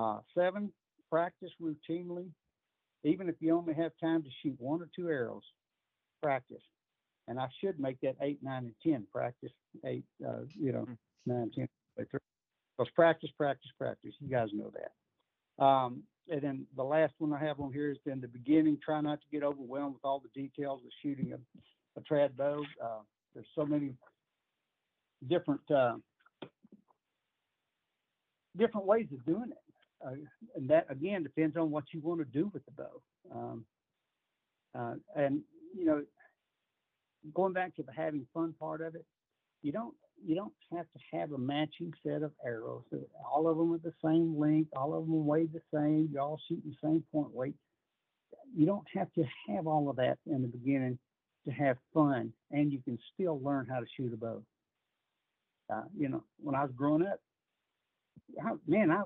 [0.00, 0.72] Uh, seven,
[1.10, 2.26] practice routinely.
[3.02, 5.42] Even if you only have time to shoot one or two arrows,
[6.22, 6.62] practice.
[7.28, 9.52] And I should make that eight, nine, and ten practice.
[9.84, 10.86] Eight, uh, you know,
[11.26, 12.20] nine, ten, because
[12.94, 14.14] practice, practice, practice.
[14.20, 15.64] You guys know that.
[15.64, 19.00] Um, and then the last one I have on here is in the beginning, try
[19.00, 22.62] not to get overwhelmed with all the details of shooting a, a trad bow.
[22.82, 23.00] Uh,
[23.34, 23.94] there's so many
[25.28, 25.94] different uh,
[28.56, 29.69] different ways of doing it,
[30.04, 30.12] uh,
[30.56, 33.02] and that again depends on what you want to do with the bow.
[33.34, 33.64] Um,
[34.78, 35.42] uh, and
[35.76, 36.02] you know,
[37.34, 39.04] going back to the having fun part of it,
[39.62, 39.94] you don't
[40.24, 42.84] you don't have to have a matching set of arrows.
[43.32, 44.70] All of them are the same length.
[44.76, 46.10] All of them weigh the same.
[46.12, 47.54] You all shoot the same point weight.
[48.56, 50.98] You don't have to have all of that in the beginning
[51.46, 54.42] to have fun, and you can still learn how to shoot a bow.
[55.72, 57.20] Uh, you know, when I was growing up,
[58.42, 59.02] I, man, I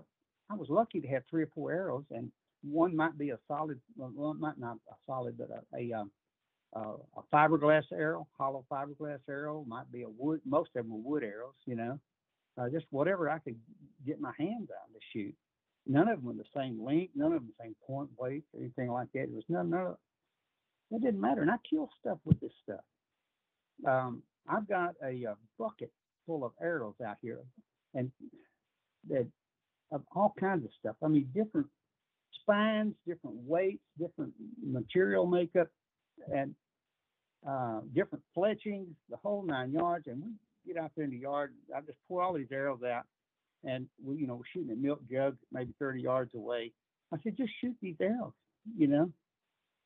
[0.51, 2.30] I was lucky to have three or four arrows, and
[2.62, 6.11] one might be a solid, one might not a solid, but a, a um,
[6.76, 10.40] uh, a fiberglass arrow, hollow fiberglass arrow, might be a wood.
[10.45, 11.99] Most of them were wood arrows, you know,
[12.59, 13.57] uh, just whatever I could
[14.05, 15.34] get my hands on to shoot.
[15.86, 18.61] None of them were the same length, none of them the same point weight, or
[18.61, 19.24] anything like that.
[19.24, 19.97] It was none, none of
[20.90, 21.42] it didn't matter.
[21.42, 22.80] And I kill stuff with this stuff.
[23.86, 25.90] Um, I've got a, uh bucket
[26.26, 27.40] full of arrows out here,
[27.95, 28.11] and
[29.09, 29.26] that
[29.93, 30.97] of all kinds of stuff.
[31.03, 31.66] I mean, different
[32.41, 34.32] spines, different weights, different
[34.62, 35.68] material makeup,
[36.32, 36.55] and
[37.49, 40.07] uh, different fletchings, the whole nine yards.
[40.07, 41.53] And we get out there in the yard.
[41.74, 43.05] I just pour all these arrows out,
[43.64, 46.72] and we, you know, we're shooting a milk jug maybe 30 yards away.
[47.12, 48.32] I said, just shoot these arrows,
[48.76, 49.11] you know.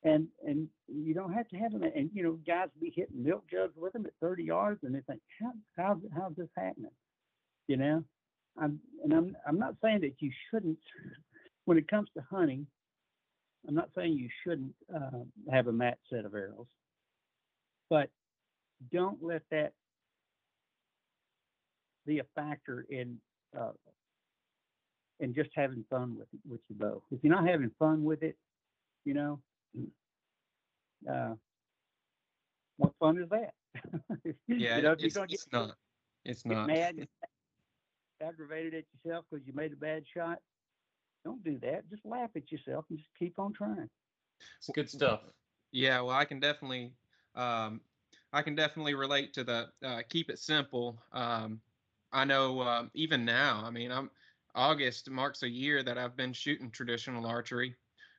[0.03, 1.83] And and you don't have to have them.
[1.83, 5.01] And you know, guys be hitting milk jugs with them at 30 yards, and they
[5.01, 6.91] think, how how's how's this happening?
[7.67, 8.03] You know,
[8.59, 10.77] I'm and I'm I'm not saying that you shouldn't.
[11.65, 12.65] When it comes to hunting,
[13.67, 15.19] I'm not saying you shouldn't uh,
[15.51, 16.65] have a match set of arrows,
[17.91, 18.09] but
[18.91, 19.73] don't let that
[22.07, 23.17] be a factor in
[23.55, 23.73] uh,
[25.19, 27.03] in just having fun with with your bow.
[27.11, 28.35] If you're not having fun with it,
[29.05, 29.39] you know,
[31.11, 31.33] uh,
[32.77, 33.53] what fun is that?
[34.47, 35.75] Yeah, you know, it's, it's get, not.
[36.25, 36.67] It's not.
[36.67, 37.07] mad,
[38.21, 40.39] aggravated at yourself because you made a bad shot,
[41.25, 41.89] don't do that.
[41.89, 43.89] Just laugh at yourself and just keep on trying.
[44.57, 45.21] It's good stuff.
[45.71, 46.93] Yeah, well, I can definitely,
[47.35, 47.81] um,
[48.33, 50.97] I can definitely relate to the uh, keep it simple.
[51.11, 51.61] Um,
[52.11, 53.61] I know um, even now.
[53.63, 54.09] I mean, I'm
[54.55, 57.75] August marks a year that I've been shooting traditional archery,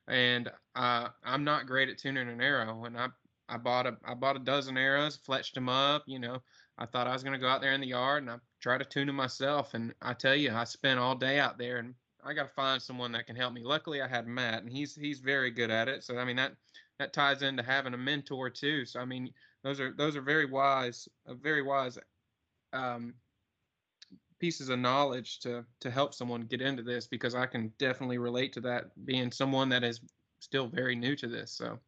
[0.07, 2.85] and uh, I'm not great at tuning an arrow.
[2.85, 3.07] And I
[3.49, 6.03] I bought a I bought a dozen arrows, fletched them up.
[6.05, 6.41] You know,
[6.77, 8.85] I thought I was gonna go out there in the yard and I try to
[8.85, 9.73] tune them myself.
[9.73, 11.93] And I tell you, I spent all day out there, and
[12.23, 13.63] I got to find someone that can help me.
[13.63, 16.03] Luckily, I had Matt, and he's he's very good at it.
[16.03, 16.53] So I mean that
[16.99, 18.85] that ties into having a mentor too.
[18.85, 19.33] So I mean
[19.63, 21.97] those are those are very wise, uh, very wise
[22.73, 23.15] um,
[24.39, 28.53] pieces of knowledge to to help someone get into this because I can definitely relate
[28.53, 30.01] to that being someone that is
[30.39, 31.51] still very new to this.
[31.51, 31.79] So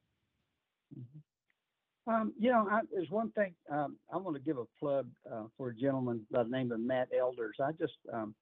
[2.05, 5.43] Um, you know, I, there's one thing um, I want to give a plug uh,
[5.57, 7.55] for a gentleman by the name of Matt Elders.
[7.63, 8.35] I just um,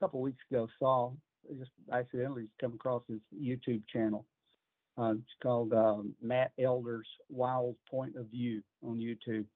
[0.00, 1.12] a couple weeks ago saw
[1.58, 4.24] just accidentally come across his YouTube channel.
[4.96, 9.46] Uh, it's called um, Matt Elders Wild Point of View on YouTube.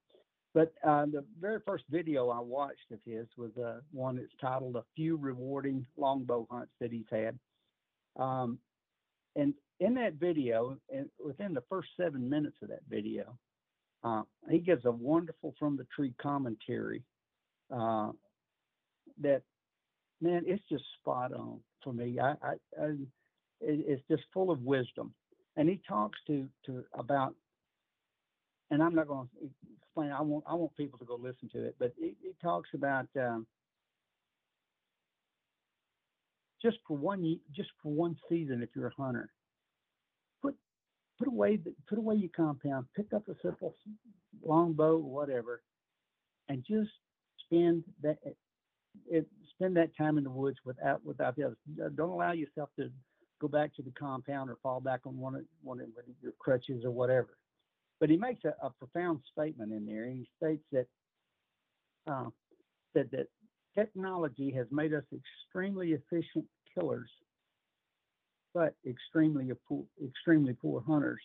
[0.55, 4.76] But uh, the very first video I watched of his was uh, one that's titled
[4.76, 7.38] "A Few Rewarding Longbow Hunts That He's Had."
[8.18, 8.59] Um,
[9.37, 13.39] and in that video, and within the first seven minutes of that video,
[14.03, 17.03] uh, he gives a wonderful from the tree commentary
[17.74, 18.11] uh,
[19.20, 19.43] that,
[20.20, 22.18] man, it's just spot on for me.
[22.18, 22.87] I, I, I
[23.61, 25.12] it, it's just full of wisdom,
[25.57, 27.34] and he talks to to about,
[28.70, 29.51] and I'm not going to
[29.82, 30.12] explain.
[30.12, 33.07] I want I want people to go listen to it, but he, he talks about.
[33.18, 33.47] Um,
[36.67, 39.31] just for one just for one season, if you're a hunter,
[40.43, 40.57] put
[41.17, 43.75] put away the, put away your compound, pick up a simple
[44.45, 45.62] longbow whatever,
[46.49, 46.91] and just
[47.45, 48.19] spend that
[49.09, 51.59] it, spend that time in the woods without without the others.
[51.95, 52.91] Don't allow yourself to
[53.41, 55.87] go back to the compound or fall back on one of one of
[56.21, 57.37] your crutches or whatever.
[58.01, 60.87] But he makes a, a profound statement in there, he states that
[62.11, 62.31] uh,
[62.95, 63.29] that that
[63.77, 66.47] technology has made us extremely efficient
[66.77, 67.11] killers,
[68.55, 71.20] but extremely poor, extremely poor hunters.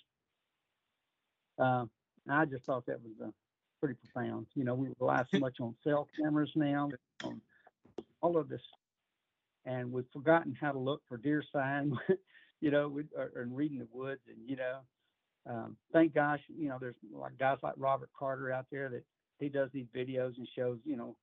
[1.59, 1.85] Uh,
[2.29, 3.31] I just thought that was uh,
[3.79, 4.47] pretty profound.
[4.55, 6.89] You know, we rely so much on cell cameras now,
[7.23, 7.41] on
[8.21, 8.61] all of this,
[9.65, 11.97] and we've forgotten how to look for deer sign.
[12.61, 14.79] you know, we, or, and reading the woods, and you know,
[15.49, 19.03] um, thank gosh, you know, there's like guys like Robert Carter out there that
[19.39, 21.15] he does these videos and shows, you know,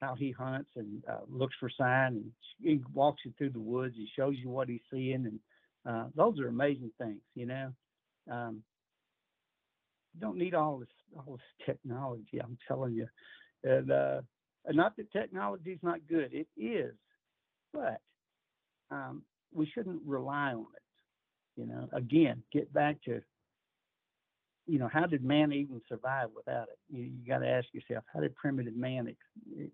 [0.00, 2.30] how he hunts and uh, looks for sign and
[2.60, 3.94] he walks you through the woods.
[3.96, 5.38] He shows you what he's seeing, and
[5.88, 7.72] uh, those are amazing things, you know.
[8.30, 8.62] Um,
[10.14, 12.40] you don't need all this all this technology.
[12.42, 13.06] I'm telling you,
[13.62, 14.20] and uh,
[14.70, 16.30] not that technology is not good.
[16.32, 16.94] It is,
[17.72, 18.00] but
[18.90, 19.22] um,
[19.52, 21.60] we shouldn't rely on it.
[21.60, 23.22] You know, again, get back to
[24.66, 26.78] you know, how did man even survive without it?
[26.88, 29.14] You, you got to ask yourself, how did primitive man,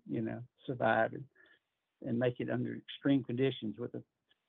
[0.09, 1.23] you know, survive and,
[2.05, 4.03] and make it under extreme conditions with a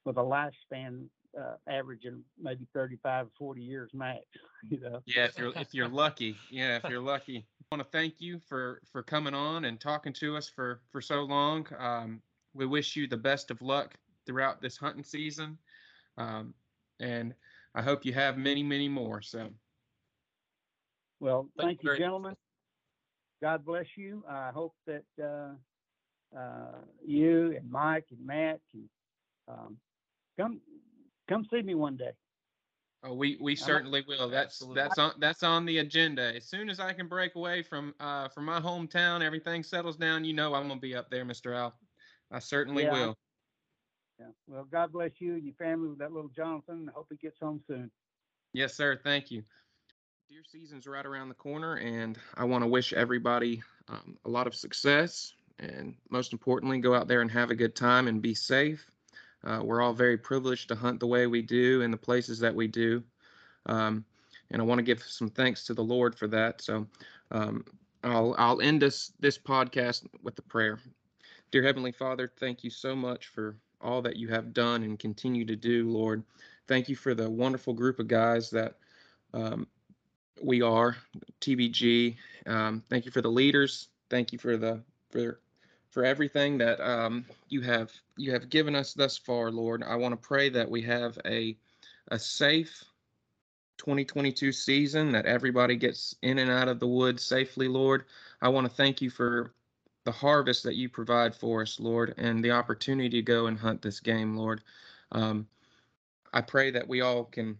[0.04, 1.04] with a lifespan
[1.38, 4.24] uh, averaging maybe 35 or 40 years max,
[4.68, 5.00] you know?
[5.06, 7.46] yeah, if you're if you're lucky, yeah, if you're lucky.
[7.60, 11.00] I want to thank you for for coming on and talking to us for for
[11.00, 11.66] so long.
[11.78, 12.20] Um,
[12.54, 13.94] we wish you the best of luck
[14.26, 15.56] throughout this hunting season,
[16.18, 16.52] um,
[17.00, 17.34] and
[17.74, 19.22] I hope you have many many more.
[19.22, 19.50] So.
[21.22, 22.34] Well, Thank thank you gentlemen.
[23.40, 24.24] God bless you.
[24.28, 28.88] I hope that uh, uh, you and Mike and Matt can
[29.46, 29.76] um,
[30.36, 30.60] come
[31.28, 32.10] come see me one day.
[33.04, 34.28] Oh, we we certainly will.
[34.28, 34.82] That's Absolutely.
[34.82, 36.34] that's on that's on the agenda.
[36.34, 40.24] As soon as I can break away from uh from my hometown, everything settles down.
[40.24, 41.56] You know I'm gonna be up there, Mr.
[41.56, 41.72] Al.
[42.32, 42.92] I certainly Yeah.
[42.92, 43.16] will.
[44.18, 44.26] Yeah.
[44.48, 46.88] Well, God bless you and your family with that little Jonathan.
[46.88, 47.92] I hope he gets home soon.
[48.52, 49.00] Yes, sir.
[49.04, 49.44] Thank you.
[50.28, 54.46] Deer season's right around the corner, and I want to wish everybody um, a lot
[54.46, 58.34] of success, and most importantly, go out there and have a good time and be
[58.34, 58.90] safe.
[59.44, 62.54] Uh, we're all very privileged to hunt the way we do in the places that
[62.54, 63.02] we do,
[63.66, 64.04] um,
[64.50, 66.62] and I want to give some thanks to the Lord for that.
[66.62, 66.86] So,
[67.32, 67.64] um,
[68.04, 70.78] I'll I'll end this this podcast with a prayer.
[71.50, 75.44] Dear Heavenly Father, thank you so much for all that you have done and continue
[75.44, 76.22] to do, Lord.
[76.68, 78.76] Thank you for the wonderful group of guys that
[79.34, 79.66] um,
[80.40, 80.96] we are,
[81.40, 82.16] TBG.
[82.46, 83.88] Um, thank you for the leaders.
[84.10, 84.80] Thank you for the
[85.10, 85.40] for
[85.90, 89.82] for everything that um, you have you have given us thus far, Lord.
[89.82, 91.56] I want to pray that we have a
[92.08, 92.84] a safe
[93.78, 98.04] 2022 season, that everybody gets in and out of the woods safely, Lord.
[98.40, 99.54] I want to thank you for
[100.04, 103.82] the harvest that you provide for us, Lord, and the opportunity to go and hunt
[103.82, 104.62] this game, Lord.
[105.12, 105.46] Um,
[106.32, 107.58] I pray that we all can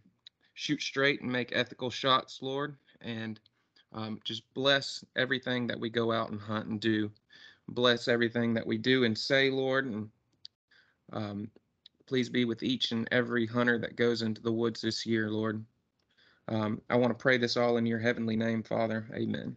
[0.54, 3.40] shoot straight and make ethical shots, Lord, and
[3.92, 7.10] um, just bless everything that we go out and hunt and do.
[7.68, 10.10] Bless everything that we do and say, Lord, and
[11.12, 11.50] um,
[12.06, 15.64] please be with each and every hunter that goes into the woods this year, Lord.
[16.48, 19.06] Um, I want to pray this all in your heavenly name, Father.
[19.14, 19.56] Amen.